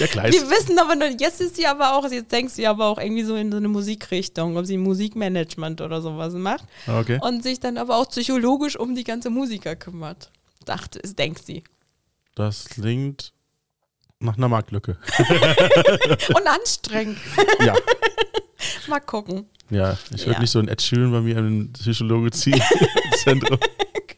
[0.00, 0.32] Der Kleist.
[0.32, 3.22] Wir wissen aber noch, jetzt ist sie aber auch, jetzt denkt sie aber auch irgendwie
[3.22, 6.64] so in so eine Musikrichtung, ob sie Musikmanagement oder sowas macht.
[6.86, 7.18] Okay.
[7.20, 10.30] Und sich dann aber auch psychologisch um die ganze Musiker kümmert.
[10.64, 11.64] Dachte es, denkt sie.
[12.38, 13.32] Das klingt
[14.20, 14.96] nach einer Marktlücke.
[16.28, 17.18] Und anstrengend.
[17.60, 17.74] ja.
[18.88, 19.46] Mal gucken.
[19.70, 20.38] Ja, ich würde Ja.
[20.40, 23.58] nicht so ein Ed Sheeran bei mir im Psychologie-Zentrum.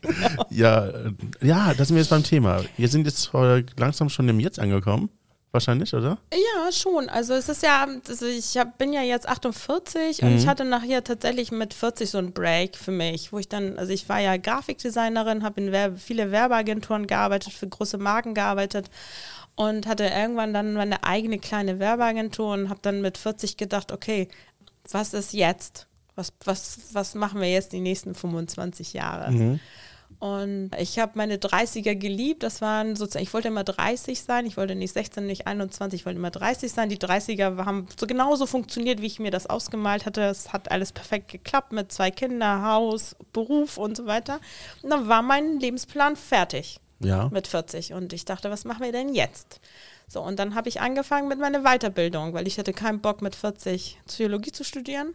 [0.02, 0.46] Genau.
[0.50, 2.62] Ja, äh, ja, da sind wir jetzt beim Thema.
[2.76, 3.30] Wir sind jetzt
[3.78, 5.08] langsam schon im Jetzt angekommen.
[5.52, 6.18] Wahrscheinlich, oder?
[6.32, 7.08] Ja, schon.
[7.08, 11.02] Also es ist ja, also ich hab, bin ja jetzt 48 und ich hatte nachher
[11.02, 14.36] tatsächlich mit 40 so einen Break für mich, wo ich dann, also ich war ja
[14.36, 18.90] Grafikdesignerin, habe in Werbe, viele Werbeagenturen gearbeitet, für große Marken gearbeitet
[19.56, 24.28] und hatte irgendwann dann meine eigene kleine Werbeagentur und habe dann mit 40 gedacht, okay,
[24.90, 25.88] was ist jetzt?
[26.14, 29.58] Was, was, was machen wir jetzt die nächsten 25 Jahre?
[30.20, 32.42] Und ich habe meine 30er geliebt.
[32.42, 34.44] Das waren sozusagen, ich wollte immer 30 sein.
[34.44, 36.90] Ich wollte nicht 16, nicht 21, ich wollte immer 30 sein.
[36.90, 40.20] Die 30er haben so genauso funktioniert, wie ich mir das ausgemalt hatte.
[40.24, 44.40] Es hat alles perfekt geklappt mit zwei Kindern, Haus, Beruf und so weiter.
[44.82, 47.30] Und dann war mein Lebensplan fertig Ja.
[47.32, 47.94] mit 40.
[47.94, 49.58] Und ich dachte, was machen wir denn jetzt?
[50.06, 53.34] So, und dann habe ich angefangen mit meiner Weiterbildung, weil ich hatte keinen Bock mit
[53.34, 55.14] 40 Psychologie zu studieren.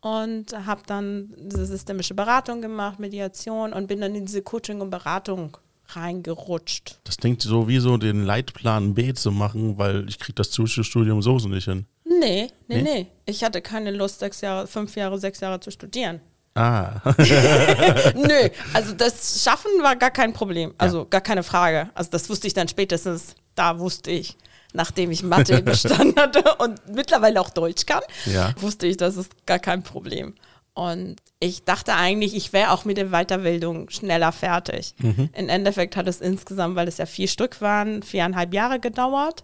[0.00, 4.90] Und habe dann diese systemische Beratung gemacht, Mediation und bin dann in diese Coaching und
[4.90, 5.56] Beratung
[5.88, 6.98] reingerutscht.
[7.04, 11.22] Das klingt so wie so den Leitplan B zu machen, weil ich kriege das Zuschauerstudium
[11.22, 11.86] sowieso nicht hin.
[12.04, 12.82] Nee, nee, Nee?
[12.82, 13.06] nee.
[13.26, 16.20] Ich hatte keine Lust, sechs Jahre, fünf Jahre, sechs Jahre zu studieren.
[16.54, 17.00] Ah.
[18.14, 20.74] Nö, also das Schaffen war gar kein Problem.
[20.78, 21.90] Also gar keine Frage.
[21.94, 24.36] Also das wusste ich dann spätestens, da wusste ich,
[24.72, 28.52] nachdem ich Mathe bestanden hatte und mittlerweile auch Deutsch kann, Ja.
[28.60, 30.34] wusste ich, das ist gar kein Problem.
[30.74, 34.94] Und ich dachte eigentlich, ich wäre auch mit der Weiterbildung schneller fertig.
[35.00, 39.42] Im Endeffekt hat es insgesamt, weil es ja vier Stück waren, viereinhalb Jahre gedauert.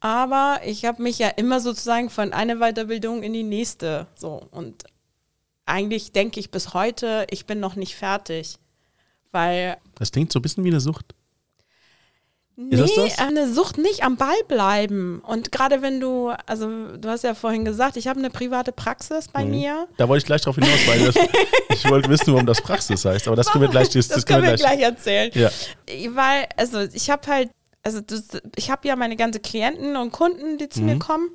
[0.00, 4.84] Aber ich habe mich ja immer sozusagen von einer Weiterbildung in die nächste so und
[5.64, 8.58] eigentlich denke ich bis heute, ich bin noch nicht fertig.
[9.30, 11.14] Weil, Das klingt so ein bisschen wie eine Sucht.
[12.56, 13.18] Nee, das das?
[13.18, 15.20] eine Sucht nicht am Ball bleiben.
[15.26, 19.28] Und gerade wenn du, also du hast ja vorhin gesagt, ich habe eine private Praxis
[19.28, 19.88] bei mir.
[19.96, 21.14] Da wollte ich gleich drauf hinaus, weil das,
[21.70, 23.26] ich wollte wissen, warum das Praxis heißt.
[23.26, 25.30] Aber das können wir gleich, das, Das, können wir gleich erzählen.
[25.34, 25.50] Ja.
[26.10, 27.50] Weil, also ich habe halt,
[27.82, 31.30] also das, ich habe ja meine ganzen Klienten und Kunden, die zu mir kommen.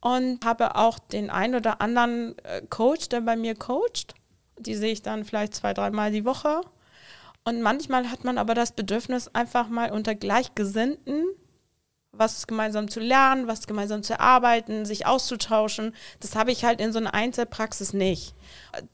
[0.00, 4.14] Und habe auch den einen oder anderen äh, Coach, der bei mir coacht.
[4.56, 6.60] Die sehe ich dann vielleicht zwei, dreimal die Woche.
[7.48, 11.24] Und manchmal hat man aber das Bedürfnis, einfach mal unter Gleichgesinnten
[12.12, 15.94] was gemeinsam zu lernen, was gemeinsam zu erarbeiten, sich auszutauschen.
[16.20, 18.34] Das habe ich halt in so einer Einzelpraxis nicht.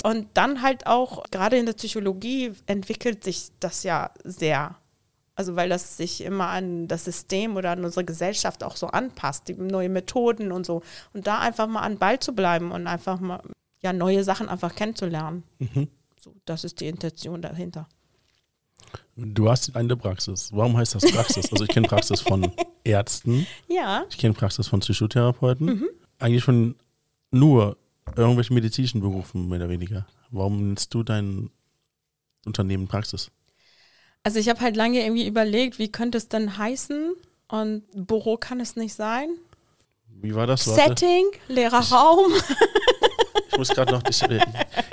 [0.05, 4.77] Und dann halt auch, gerade in der Psychologie entwickelt sich das ja sehr.
[5.35, 9.49] Also weil das sich immer an das System oder an unsere Gesellschaft auch so anpasst,
[9.49, 10.83] die neue Methoden und so.
[11.13, 13.43] Und da einfach mal an Ball zu bleiben und einfach mal
[13.81, 15.43] ja neue Sachen einfach kennenzulernen.
[16.21, 17.89] So, das ist die Intention dahinter.
[19.17, 20.51] Du hast eine Praxis.
[20.53, 21.51] Warum heißt das Praxis?
[21.53, 22.53] Also ich kenne Praxis von
[22.85, 25.67] Ärzten, Ja, ich kenne Praxis von Psychotherapeuten.
[25.67, 25.89] Mhm.
[26.19, 26.75] Eigentlich von
[27.31, 27.77] nur
[28.17, 30.07] irgendwelchen medizinischen Berufen, mehr oder weniger.
[30.31, 31.51] Warum nennst du dein
[32.47, 33.31] Unternehmen Praxis?
[34.25, 37.15] also ich habe halt lange irgendwie überlegt, wie könnte es denn heißen?
[37.49, 39.29] Und Büro kann es nicht sein.
[40.09, 40.67] Wie war das?
[40.67, 40.83] Warte.
[40.83, 42.33] Setting, leerer Raum.
[43.55, 44.03] Ich muss gerade noch.
[44.09, 44.41] Ich, äh,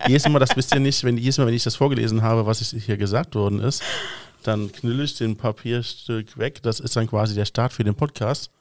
[0.07, 2.59] jedes Mal, das wisst ihr nicht, wenn jedes Mal, wenn ich das vorgelesen habe, was
[2.59, 3.81] hier gesagt worden ist,
[4.43, 6.61] dann knülle ich den Papierstück weg.
[6.61, 8.51] Das ist dann quasi der Start für den Podcast.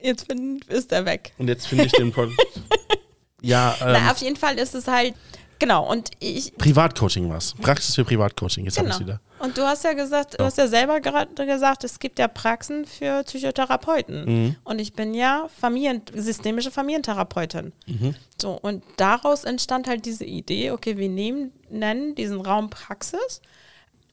[0.00, 1.32] Jetzt bin, ist er weg.
[1.38, 2.60] Und jetzt finde ich den Podcast.
[3.40, 5.14] ja, ähm, Na, auf jeden Fall ist es halt,
[5.58, 7.54] genau, und ich, Privatcoaching was.
[7.54, 8.64] Praxis für Privatcoaching.
[8.64, 9.06] Jetzt habe ich genau.
[9.06, 9.20] wieder.
[9.38, 12.86] Und du hast ja gesagt, du hast ja selber gerade gesagt, es gibt ja Praxen
[12.86, 14.24] für Psychotherapeuten.
[14.24, 14.56] Mhm.
[14.64, 17.72] Und ich bin ja Familien, systemische Familientherapeutin.
[17.86, 18.14] Mhm.
[18.40, 23.42] So, und daraus entstand halt diese Idee, okay, wir nehmen, nennen diesen Raum Praxis.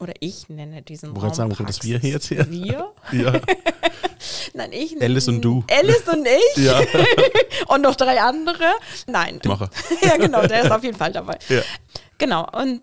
[0.02, 2.50] Oder ich nenne diesen Wo Raum sagen, wo das Wir hier jetzt her?
[2.50, 2.92] Wir?
[3.12, 3.40] Ja.
[4.56, 5.00] Nein, ich.
[5.00, 5.64] Alice und du.
[5.70, 6.64] Alice und ich.
[6.64, 6.82] ja.
[7.68, 8.66] Und noch drei andere.
[9.08, 9.40] Nein.
[9.46, 9.70] Mache.
[10.02, 11.38] ja, genau, der ist auf jeden Fall dabei.
[11.50, 11.62] Ja.
[12.18, 12.82] Genau, und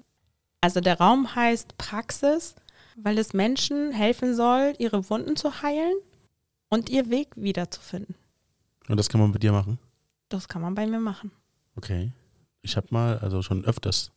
[0.60, 2.54] also der Raum heißt Praxis,
[2.96, 5.96] weil es Menschen helfen soll, ihre Wunden zu heilen
[6.70, 8.14] und ihr Weg wiederzufinden.
[8.88, 9.78] Und das kann man mit dir machen?
[10.28, 11.32] Das kann man bei mir machen.
[11.76, 12.12] Okay.
[12.62, 14.12] Ich habe mal, also schon öfters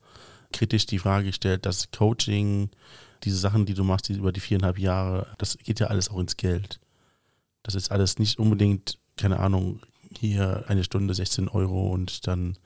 [0.52, 2.70] kritisch die Frage gestellt, dass Coaching,
[3.24, 6.20] diese Sachen, die du machst, die über die viereinhalb Jahre, das geht ja alles auch
[6.20, 6.80] ins Geld.
[7.64, 9.82] Das ist alles nicht unbedingt, keine Ahnung,
[10.18, 12.58] hier eine Stunde 16 Euro und dann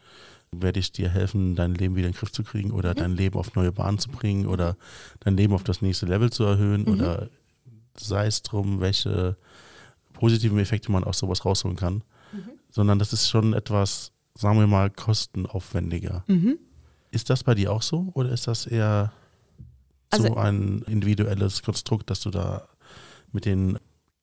[0.52, 3.38] werde ich dir helfen, dein Leben wieder in den Griff zu kriegen oder dein Leben
[3.38, 4.78] auf neue Bahnen zu bringen oder
[5.20, 7.30] dein Leben auf das nächste Level zu erhöhen oder
[7.98, 9.38] sei es drum, welche
[10.14, 12.04] positiven Effekte man aus sowas rausholen kann,
[12.70, 16.24] sondern das ist schon etwas, sagen wir mal, kostenaufwendiger.
[16.28, 16.58] Mhm.
[17.16, 19.14] Ist das bei dir auch so oder ist das eher
[20.14, 22.68] so Also- ein individuelles Konstrukt, dass du da
[23.32, 23.80] mit den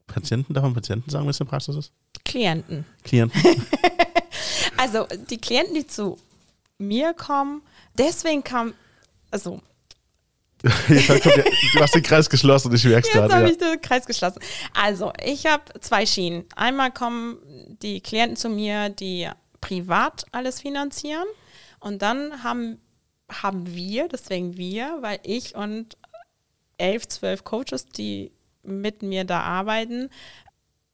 [0.07, 1.93] Patienten, darf man Patienten sagen, was in der Praxis ist?
[2.25, 2.85] Klienten.
[3.03, 3.41] Klienten?
[4.79, 6.19] Also die Klienten, die zu
[6.79, 7.63] mir kommen,
[7.97, 8.75] deswegen kam,
[9.31, 9.61] also
[10.63, 13.51] der, du hast den Kreis geschlossen, ich merke es Jetzt habe gerade.
[13.51, 14.41] ich den Kreis geschlossen.
[14.75, 16.45] Also, ich habe zwei Schienen.
[16.57, 17.39] Einmal kommen
[17.83, 19.29] die Klienten zu mir, die
[19.61, 21.27] privat alles finanzieren.
[21.81, 22.79] Und dann haben,
[23.33, 25.97] haben wir, deswegen wir, weil ich und
[26.79, 30.09] elf, zwölf Coaches, die mit mir da arbeiten,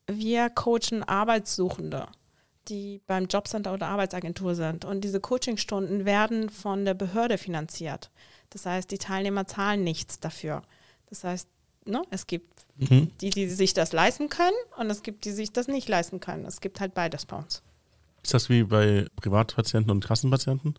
[0.07, 2.07] wir coachen Arbeitssuchende,
[2.69, 4.85] die beim Jobcenter oder Arbeitsagentur sind.
[4.85, 8.11] Und diese Coachingstunden werden von der Behörde finanziert.
[8.51, 10.63] Das heißt, die Teilnehmer zahlen nichts dafür.
[11.07, 11.49] Das heißt,
[11.85, 13.11] ne, es gibt Mhm.
[13.21, 16.21] die, die sich das leisten können und es gibt die, die sich das nicht leisten
[16.21, 16.45] können.
[16.45, 17.63] Es gibt halt beides bei uns.
[18.23, 20.79] Ist das wie bei Privatpatienten und Kassenpatienten?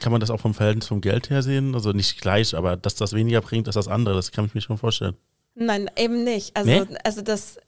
[0.00, 1.74] Kann man das auch vom Verhältnis vom Geld her sehen?
[1.74, 4.60] Also nicht gleich, aber dass das weniger bringt als das andere, das kann ich mir
[4.60, 5.16] schon vorstellen.
[5.54, 6.54] Nein, eben nicht.
[6.56, 6.84] Also, Nee?
[7.02, 7.58] also das,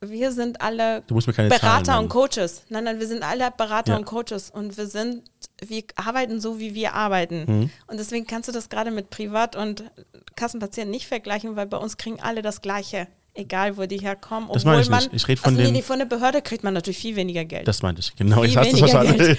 [0.00, 2.08] wir sind alle Du musst mir keine Berater und.
[2.10, 2.64] Coaches.
[2.68, 3.98] Nein, nein, wir sind alle Berater Ja.
[3.98, 5.22] und Coaches und wir sind,
[5.64, 7.44] wir arbeiten so, wie wir arbeiten.
[7.46, 7.70] Mhm.
[7.86, 9.84] Und deswegen kannst du das gerade mit Privat- und
[10.36, 14.48] Kassenpatienten nicht vergleichen, weil bei uns kriegen alle das Gleiche egal wo die herkommen.
[14.52, 15.10] Das meine ich nicht.
[15.12, 17.66] Ich rede von also nee, von der Behörde kriegt man natürlich viel weniger Geld.
[17.68, 18.42] Das meinte ich, genau.
[18.42, 19.38] Viel hast du weniger verstanden.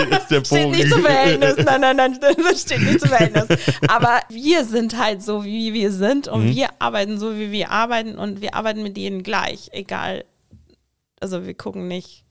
[0.10, 1.56] Jetzt der steht nicht zum Verhältnis.
[1.64, 2.18] Nein, nein, nein,
[2.50, 3.46] das steht nicht zum Verhältnis.
[3.88, 6.54] Aber wir sind halt so, wie wir sind und Mhm.
[6.54, 10.24] wir arbeiten so, wie wir arbeiten und wir arbeiten mit jedem gleich, egal.
[11.20, 12.24] Also wir gucken nicht,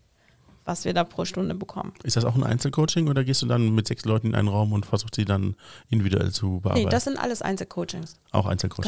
[0.65, 1.93] was wir da pro Stunde bekommen.
[2.03, 4.73] Ist das auch ein Einzelcoaching oder gehst du dann mit sechs Leuten in einen Raum
[4.73, 5.55] und versuchst sie dann
[5.89, 6.85] individuell zu bearbeiten?
[6.85, 8.17] Nee, das sind alles Einzelcoachings.
[8.31, 8.87] auch Einzelcoachings.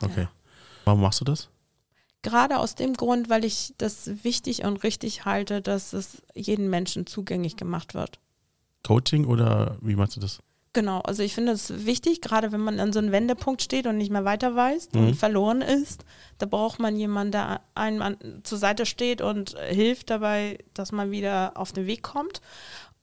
[0.00, 0.12] Genau.
[0.12, 0.22] Okay.
[0.22, 0.30] Ja.
[0.88, 1.50] Warum machst du das?
[2.22, 7.06] Gerade aus dem Grund, weil ich das wichtig und richtig halte, dass es jedem Menschen
[7.06, 8.18] zugänglich gemacht wird.
[8.86, 10.38] Coaching oder wie machst du das?
[10.72, 13.98] Genau, also ich finde es wichtig, gerade wenn man an so einem Wendepunkt steht und
[13.98, 15.00] nicht mehr weiter weiß Mhm.
[15.08, 16.06] und verloren ist,
[16.38, 21.10] da braucht man jemanden, der einem an, zur Seite steht und hilft dabei, dass man
[21.10, 22.40] wieder auf den Weg kommt.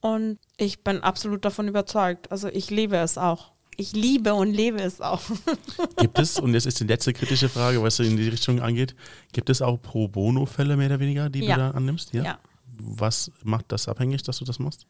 [0.01, 2.31] Und ich bin absolut davon überzeugt.
[2.31, 3.51] Also ich lebe es auch.
[3.77, 5.21] Ich liebe und lebe es auch.
[5.97, 8.95] Gibt es, und jetzt ist die letzte kritische Frage, was in die Richtung angeht,
[9.33, 11.55] gibt es auch Pro Bono-Fälle mehr oder weniger, die Ja.
[11.55, 12.13] du da annimmst?
[12.13, 12.37] ja.
[12.77, 14.85] Was macht das abhängig, dass du das machst?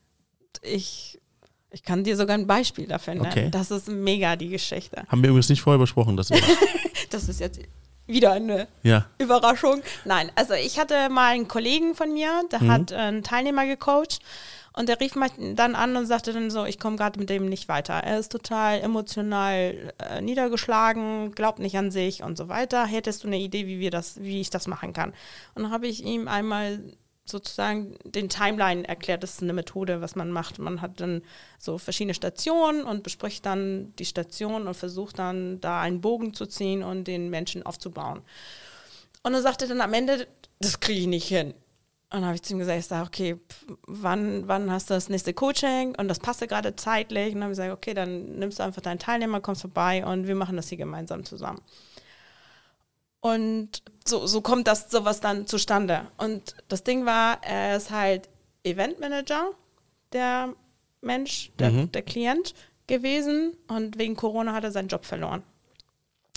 [0.62, 1.20] Ich,
[1.70, 3.26] ich kann dir sogar ein Beispiel dafür nennen.
[3.26, 3.48] Okay.
[3.50, 5.04] Das ist mega die Geschichte.
[5.08, 6.16] Haben wir übrigens nicht vorher besprochen.
[6.16, 6.30] Das
[7.10, 7.60] Das ist jetzt
[8.08, 9.06] wieder eine ja.
[9.18, 9.82] Überraschung.
[10.04, 12.70] Nein, also ich hatte mal einen Kollegen von mir, der Mhm.
[12.72, 14.18] hat äh, einen Teilnehmer gecoacht
[14.78, 17.46] und der rief mich dann an und sagte dann so, ich komme gerade mit dem
[17.48, 17.94] nicht weiter.
[17.94, 22.84] Er ist total emotional äh, niedergeschlagen, glaubt nicht an sich und so weiter.
[22.84, 25.14] Hättest du eine Idee, wie wir das, wie ich das machen kann?
[25.54, 26.78] Und dann habe ich ihm einmal
[27.24, 29.22] sozusagen den Timeline erklärt.
[29.22, 30.58] Das ist eine Methode, was man macht.
[30.58, 31.22] Man hat dann
[31.58, 36.44] so verschiedene Stationen und bespricht dann die Station und versucht dann da einen Bogen zu
[36.44, 38.20] ziehen und den Menschen aufzubauen.
[39.22, 40.28] Und er sagte dann am Ende,
[40.60, 41.54] das kriege ich nicht hin.
[42.08, 44.94] Und dann habe ich zu ihm gesagt, ich sage, okay, pf, wann, wann hast du
[44.94, 45.96] das nächste Coaching?
[45.96, 47.28] Und das passte gerade zeitlich.
[47.28, 50.26] Und dann habe ich gesagt, okay, dann nimmst du einfach deinen Teilnehmer, kommst vorbei und
[50.28, 51.60] wir machen das hier gemeinsam zusammen.
[53.20, 56.06] Und so, so kommt das sowas dann zustande.
[56.16, 58.28] Und das Ding war, er ist halt
[58.62, 59.50] Eventmanager,
[60.12, 60.54] der
[61.00, 61.92] Mensch, der, Mhm.
[61.92, 62.54] der Klient
[62.86, 63.56] gewesen.
[63.66, 65.42] Und wegen Corona hat er seinen Job verloren.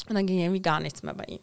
[0.08, 1.42] Und dann ging irgendwie gar nichts mehr bei ihm.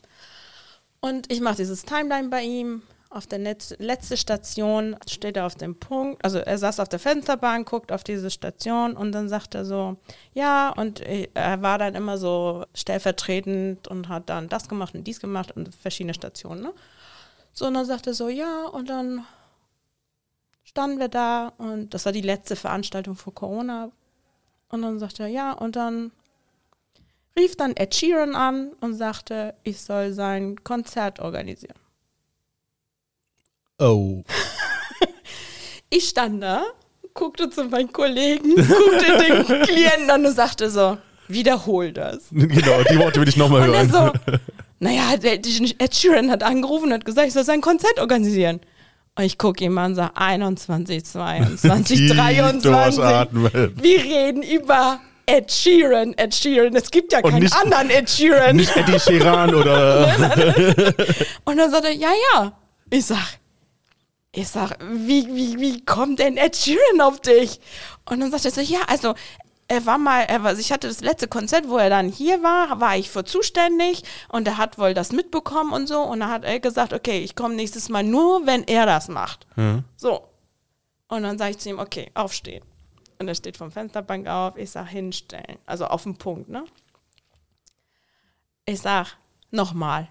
[0.98, 2.82] Und ich mache dieses Timeline bei ihm.
[3.08, 6.98] Auf der Netz letzte Station steht er auf dem Punkt, also er saß auf der
[6.98, 9.96] Fensterbank, guckt auf diese Station und dann sagt er so,
[10.34, 15.20] ja, und er war dann immer so stellvertretend und hat dann das gemacht und dies
[15.20, 16.62] gemacht und verschiedene Stationen.
[16.62, 16.74] Ne?
[17.52, 19.24] So, und dann sagt er so, ja, und dann
[20.64, 23.90] standen wir da und das war die letzte Veranstaltung vor Corona.
[24.68, 26.10] Und dann sagt er, ja, und dann
[27.38, 31.78] rief dann Ed Sheeran an und sagte, ich soll sein Konzert organisieren.
[33.78, 34.22] Oh.
[35.88, 36.64] Ich stand da,
[37.14, 40.98] guckte zu meinen Kollegen, guckte den Klienten an und sagte so,
[41.28, 42.24] wiederhol das.
[42.32, 43.88] genau, die Worte will ich nochmal hören.
[43.90, 44.10] so,
[44.80, 48.60] naja, der, Ed Sheeran hat angerufen und hat gesagt, ich soll sein Konzert organisieren.
[49.14, 52.62] Und ich gucke ihn an und sage, 21, 22, Tief 23.
[52.70, 53.72] durchatmen.
[53.80, 56.74] Wir reden über Ed Sheeran, Ed Sheeran.
[56.74, 58.56] Es gibt ja Und keinen nicht- anderen Ed Sheeran.
[58.56, 60.08] Nicht Eddie Sheeran oder.
[61.44, 62.52] Und dann sagt er, ja, ja.
[62.90, 63.38] Ich sag,
[64.36, 67.58] ich sag, wie, wie, wie kommt denn Ed Sheeran auf dich?
[68.04, 69.14] Und dann sagt er so, ja, also
[69.66, 72.78] er war mal, er war, ich hatte das letzte Konzert, wo er dann hier war,
[72.78, 76.02] war ich für zuständig und er hat wohl das mitbekommen und so.
[76.02, 79.46] Und dann hat er gesagt, okay, ich komme nächstes Mal nur, wenn er das macht.
[79.56, 79.82] Ja.
[79.96, 80.28] So.
[81.08, 82.62] Und dann sage ich zu ihm, okay, aufstehen.
[83.18, 84.58] Und er steht vom Fensterbank auf.
[84.58, 85.58] Ich sag hinstellen.
[85.64, 86.64] Also auf den Punkt, ne?
[88.66, 89.16] Ich sag,
[89.50, 90.08] nochmal.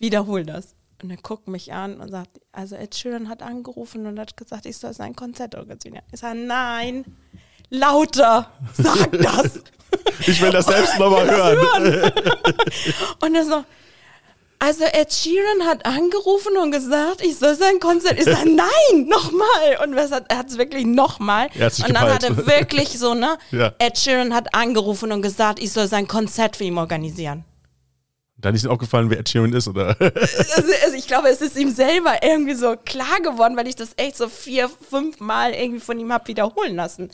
[0.00, 0.74] Wiederhol das.
[1.02, 4.66] Und er guckt mich an und sagt, also Ed Sheeran hat angerufen und hat gesagt,
[4.66, 5.98] ich soll sein Konzert organisieren.
[6.12, 7.04] Ich sage, nein,
[7.70, 9.60] lauter, sag das.
[10.26, 12.12] Ich will das selbst nochmal hören.
[13.20, 13.64] Und er so,
[14.60, 18.16] also Ed Sheeran hat angerufen und gesagt, ich soll sein Konzert.
[18.18, 19.78] Ich sage, nein, nochmal.
[19.82, 21.48] Und er hat- er hat es wirklich nochmal.
[21.50, 22.38] Hat Und dann hat gepeilt.
[22.38, 23.38] er wirklich so, ne?
[23.50, 23.72] Ja.
[23.80, 27.44] Ed Sheeran hat angerufen und gesagt, ich soll sein Konzert für ihn organisieren.
[28.50, 29.96] Ist Ihnen aufgefallen, wer Ed Sheeran ist, oder?
[30.00, 33.92] Also, also ich glaube, es ist ihm selber irgendwie so klar geworden, weil ich das
[33.96, 37.10] echt so vier, fünf Mal irgendwie von ihm habe wiederholen lassen.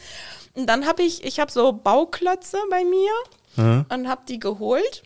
[0.55, 3.11] Und dann habe ich, ich habe so Bauklötze bei mir
[3.57, 3.87] Mhm.
[3.89, 5.03] und habe die geholt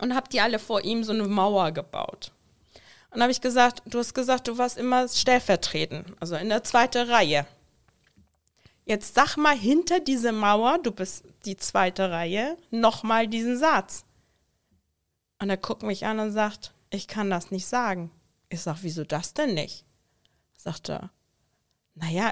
[0.00, 2.32] und habe die alle vor ihm so eine Mauer gebaut.
[3.10, 7.08] Und habe ich gesagt, du hast gesagt, du warst immer stellvertretend, also in der zweiten
[7.08, 7.46] Reihe.
[8.84, 14.04] Jetzt sag mal hinter diese Mauer, du bist die zweite Reihe, nochmal diesen Satz.
[15.42, 18.12] Und er guckt mich an und sagt, ich kann das nicht sagen.
[18.48, 19.84] Ich sag, wieso das denn nicht?
[20.56, 21.10] Sagt er,
[21.96, 22.30] naja,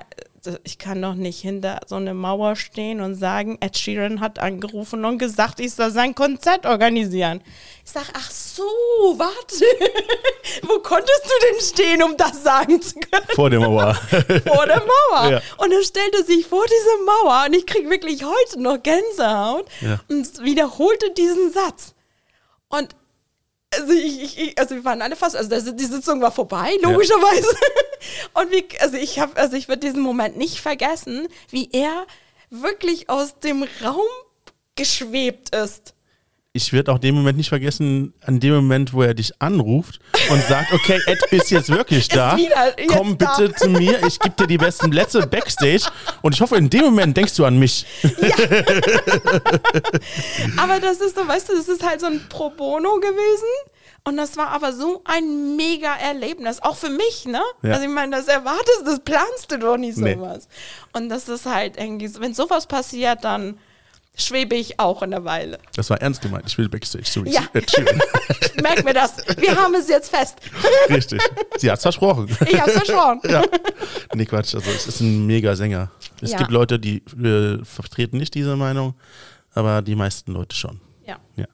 [0.63, 5.05] ich kann doch nicht hinter so eine Mauer stehen und sagen, Ed Sheeran hat angerufen
[5.05, 7.43] und gesagt, ich soll sein Konzert organisieren.
[7.85, 9.65] Ich sage, ach so, warte.
[10.69, 13.27] Wo konntest du denn stehen, um das sagen zu können?
[13.35, 13.95] Vor der Mauer.
[14.47, 15.31] vor der Mauer.
[15.31, 15.43] Ja.
[15.57, 19.99] Und er stellte sich vor diese Mauer und ich kriege wirklich heute noch Gänsehaut Ja.
[20.09, 21.95] und wiederholte diesen Satz.
[22.69, 22.95] Und
[23.73, 27.57] also, ich, ich, ich, also wir waren alle fast, also die Sitzung war vorbei, logischerweise.
[28.35, 32.07] Und wie, also ich habe, also ich würde diesen Moment nicht vergessen, wie er
[32.51, 34.09] wirklich aus dem Raum
[34.75, 35.95] geschwebt ist.
[36.53, 40.43] Ich werde auch den Moment nicht vergessen, an dem Moment, wo er dich anruft und
[40.43, 42.37] sagt, okay, Ed ist jetzt wirklich da.
[42.37, 45.85] wieder jetzt Komm da." bitte zu mir, ich gebe dir die besten Plätze backstage.
[46.23, 47.87] Und ich hoffe, in dem Moment denkst du an mich.
[50.57, 53.47] Aber das ist so, weißt du, das ist halt so ein Pro Bono gewesen.
[54.03, 57.43] Und das war aber so ein mega Erlebnis, auch für mich, ne?
[57.63, 57.73] Ja.
[57.73, 60.15] Also ich meine, das erwartest, das planst du doch nicht Nee.
[60.15, 60.49] sowas.
[60.95, 63.59] Und das ist halt irgendwie, so- wenn sowas passiert, dann
[64.17, 65.59] schwebe ich auch in der Weile.
[65.77, 66.45] Das war ernst gemeint.
[66.47, 67.43] Ich will backstage zu Ja.
[68.63, 69.17] Merk mir das.
[69.39, 70.37] Wir haben es jetzt fest.
[70.89, 71.21] Richtig.
[71.57, 72.29] Sie hat versprochen.
[72.47, 73.21] Ich hab's versprochen.
[73.29, 73.43] Ja.
[74.15, 74.55] Nee, Quatsch.
[74.55, 75.91] Also, es ist ein mega Sänger.
[76.21, 76.39] Es Ja.
[76.39, 78.95] gibt Leute, die äh, vertreten nicht diese Meinung,
[79.55, 80.81] aber die meisten Leute schon.
[81.07, 81.17] Ja.
[81.37, 81.47] Ja.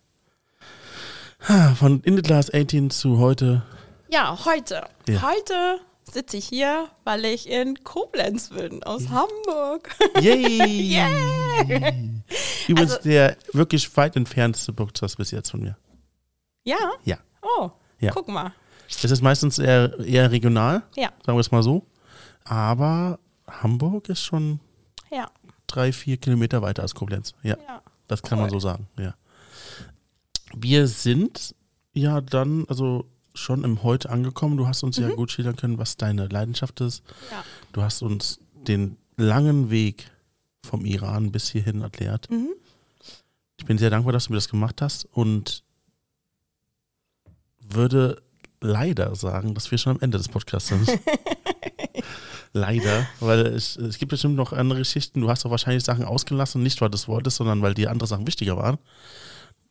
[1.49, 3.63] Ha, Von In the Class 18 zu heute.
[4.09, 4.83] Ja, heute.
[5.09, 5.23] Ja.
[5.23, 5.79] Heute
[6.11, 9.91] sitze ich hier, weil ich in Koblenz bin, aus Hamburg.
[10.21, 11.03] Yay!
[12.69, 15.77] Übrigens Also- der wirklich weit entfernteste Podcast bis jetzt von mir.
[16.65, 16.77] ja?
[17.05, 17.19] Ja.
[17.43, 17.71] Oh,
[18.01, 18.11] Ja.
[18.13, 18.53] guck mal.
[18.89, 21.87] Es ist meistens eher, eher regional, Ja, sagen wir es mal so.
[22.45, 23.19] Aber
[23.49, 24.61] Hamburg ist schon
[25.11, 25.29] ja,
[25.67, 27.35] drei, vier Kilometer weiter als Koblenz.
[27.43, 27.83] Ja, ja.
[28.07, 28.61] das kann man Cool.
[28.61, 28.89] so sagen.
[28.99, 29.15] Ja.
[30.57, 31.55] Wir sind
[31.93, 34.57] ja dann also schon im Heute angekommen.
[34.57, 37.03] Du hast uns ja gut schildern können, was deine Leidenschaft ist.
[37.05, 37.13] Mhm.
[37.33, 37.45] Ja.
[37.73, 40.11] Du hast uns den langen Weg
[40.67, 42.31] vom Iran bis hierhin erklärt.
[42.31, 42.51] Mhm.
[43.59, 45.63] Ich bin sehr dankbar, dass du mir das gemacht hast und
[47.61, 48.23] würde
[48.61, 50.87] leider sagen, dass wir schon am Ende des Podcasts sind.
[52.53, 55.21] leider, weil es, es gibt bestimmt noch andere Geschichten.
[55.21, 58.07] Du hast auch wahrscheinlich Sachen ausgelassen, nicht weil du es wolltest, sondern weil dir andere
[58.07, 58.79] Sachen wichtiger waren.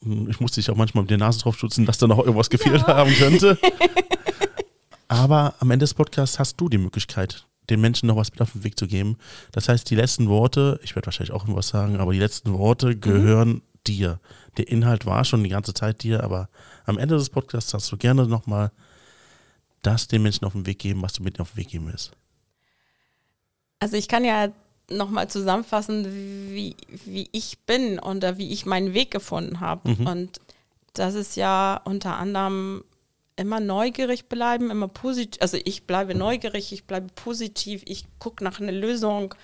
[0.03, 2.49] Hm, Ich musste dich auch manchmal mit der Nase drauf stutzen, dass da noch irgendwas
[2.49, 3.57] gefehlt haben könnte.
[5.07, 8.51] Aber am Ende des Podcasts hast du die Möglichkeit, den Menschen noch was mit auf
[8.51, 9.17] den Weg zu geben.
[9.51, 12.95] Das heißt, die letzten Worte, ich werde wahrscheinlich auch irgendwas sagen, aber die letzten Worte
[12.95, 14.19] gehören dir.
[14.57, 16.49] Der Inhalt war schon die ganze Zeit dir, aber
[16.85, 18.71] am Ende des Podcasts hast du gerne nochmal
[19.81, 22.11] das den Menschen auf den Weg geben, was du mit auf den Weg geben willst.
[23.79, 24.49] Also ich kann ja
[24.89, 26.05] nochmal zusammenfassen,
[26.51, 29.95] wie, wie ich bin und wie ich meinen Weg gefunden habe.
[30.05, 30.39] Und
[30.93, 32.83] das ist ja unter anderem
[33.35, 35.41] immer neugierig bleiben, immer positiv.
[35.41, 39.35] Also ich bleibe neugierig, ich bleibe positiv, ich gucke nach einer Lösung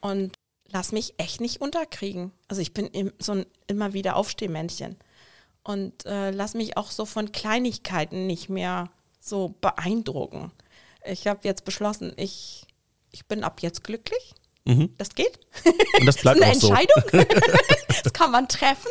[0.00, 0.32] und
[0.70, 2.32] lass mich echt nicht unterkriegen.
[2.48, 4.96] Also ich bin so ein immer wieder Aufstehmännchen
[5.64, 10.50] und äh, lass mich auch so von Kleinigkeiten nicht mehr so beeindrucken.
[11.04, 12.66] Ich habe jetzt beschlossen, ich,
[13.10, 14.34] ich bin ab jetzt glücklich.
[14.68, 14.94] Mhm.
[14.98, 15.38] Das geht.
[15.98, 16.68] Und das Das bleibt ist eine auch so.
[16.74, 17.26] Entscheidung.
[18.04, 18.90] das kann man treffen.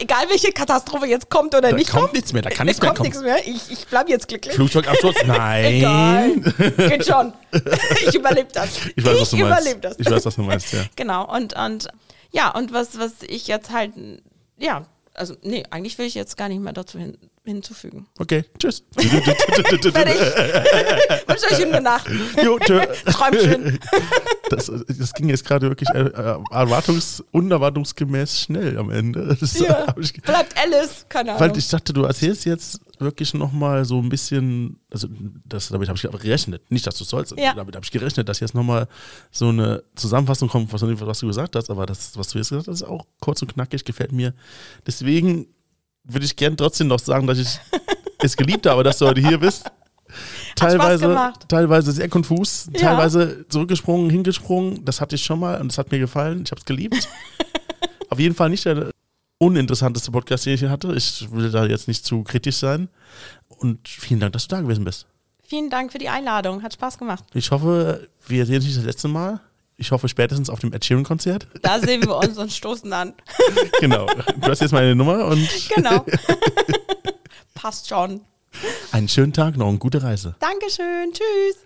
[0.00, 2.12] Egal welche Katastrophe jetzt kommt oder Da nicht kommt kommt.
[2.14, 3.24] nichts mehr, da kann nichts mehr kommt kommen.
[3.24, 3.54] nichts mehr.
[3.54, 4.54] Ich, ich bleibe jetzt glücklich.
[4.54, 5.16] Flugzeugabsturz?
[5.26, 5.64] Nein.
[5.74, 6.30] Egal.
[6.88, 7.32] Geht schon.
[8.08, 8.70] Ich überlebe das.
[8.96, 9.60] Ich weiß, was du meinst.
[9.60, 9.98] überlebe das.
[9.98, 10.84] Ich weiß, was du meinst, ja.
[10.96, 11.32] Genau.
[11.32, 11.88] Und, und
[12.32, 13.92] ja, und was, was ich jetzt halt,
[14.58, 14.82] ja,
[15.14, 18.06] also nee, eigentlich will ich jetzt gar nicht mehr dazu hin, hinzufügen.
[18.18, 18.82] Okay, tschüss.
[18.94, 20.20] Fertig.
[21.26, 22.06] Wünsche euch eine gute Nacht.
[22.42, 22.80] jo, tschö.
[23.06, 23.78] Träumt schön.
[24.50, 29.36] Das, das ging jetzt gerade wirklich äh, äh, erwartungs-, unerwartungsgemäß schnell am Ende.
[29.40, 29.86] Das Ja.
[29.98, 31.06] ich, Bleibt Alice.
[31.08, 31.58] Keine weil Ahnung.
[31.58, 35.08] ich dachte, du erzählst jetzt wirklich nochmal so ein bisschen, also
[35.44, 37.54] das, damit habe ich gerechnet, nicht, dass du sollst, Ja.
[37.54, 38.88] damit habe ich gerechnet, dass jetzt nochmal
[39.30, 42.68] so eine Zusammenfassung kommt, was, was du gesagt hast, aber das, was du jetzt gesagt
[42.68, 44.34] hast, ist auch kurz und knackig, gefällt mir.
[44.86, 45.46] Deswegen
[46.04, 47.58] würde ich gern trotzdem noch sagen, dass ich
[48.20, 49.64] es geliebt habe, dass du heute hier bist.
[50.54, 52.80] Teilweise, teilweise sehr konfus, Ja.
[52.80, 54.84] teilweise zurückgesprungen, hingesprungen.
[54.84, 56.42] Das hatte ich schon mal und das hat mir gefallen.
[56.44, 57.08] Ich habe es geliebt.
[58.10, 58.90] Auf jeden Fall nicht der
[59.38, 60.94] uninteressanteste Podcast, den ich hier hatte.
[60.94, 62.88] Ich will da jetzt nicht zu kritisch sein.
[63.48, 65.06] Und vielen Dank, dass du da gewesen bist.
[65.46, 66.62] Vielen Dank für die Einladung.
[66.62, 67.24] Hat Spaß gemacht.
[67.34, 69.40] Ich hoffe, wir sehen uns nicht das letzte Mal.
[69.76, 71.48] Ich hoffe spätestens auf dem Ed Sheeran-Konzert.
[71.62, 73.12] Da sehen wir uns und stoßen an.
[73.80, 74.06] genau.
[74.06, 76.04] Du hast jetzt meine Nummer und Genau.
[77.54, 78.20] Passt schon.
[78.92, 80.36] einen schönen Tag noch und gute Reise.
[80.38, 81.12] Dankeschön.
[81.12, 81.64] Tschüss.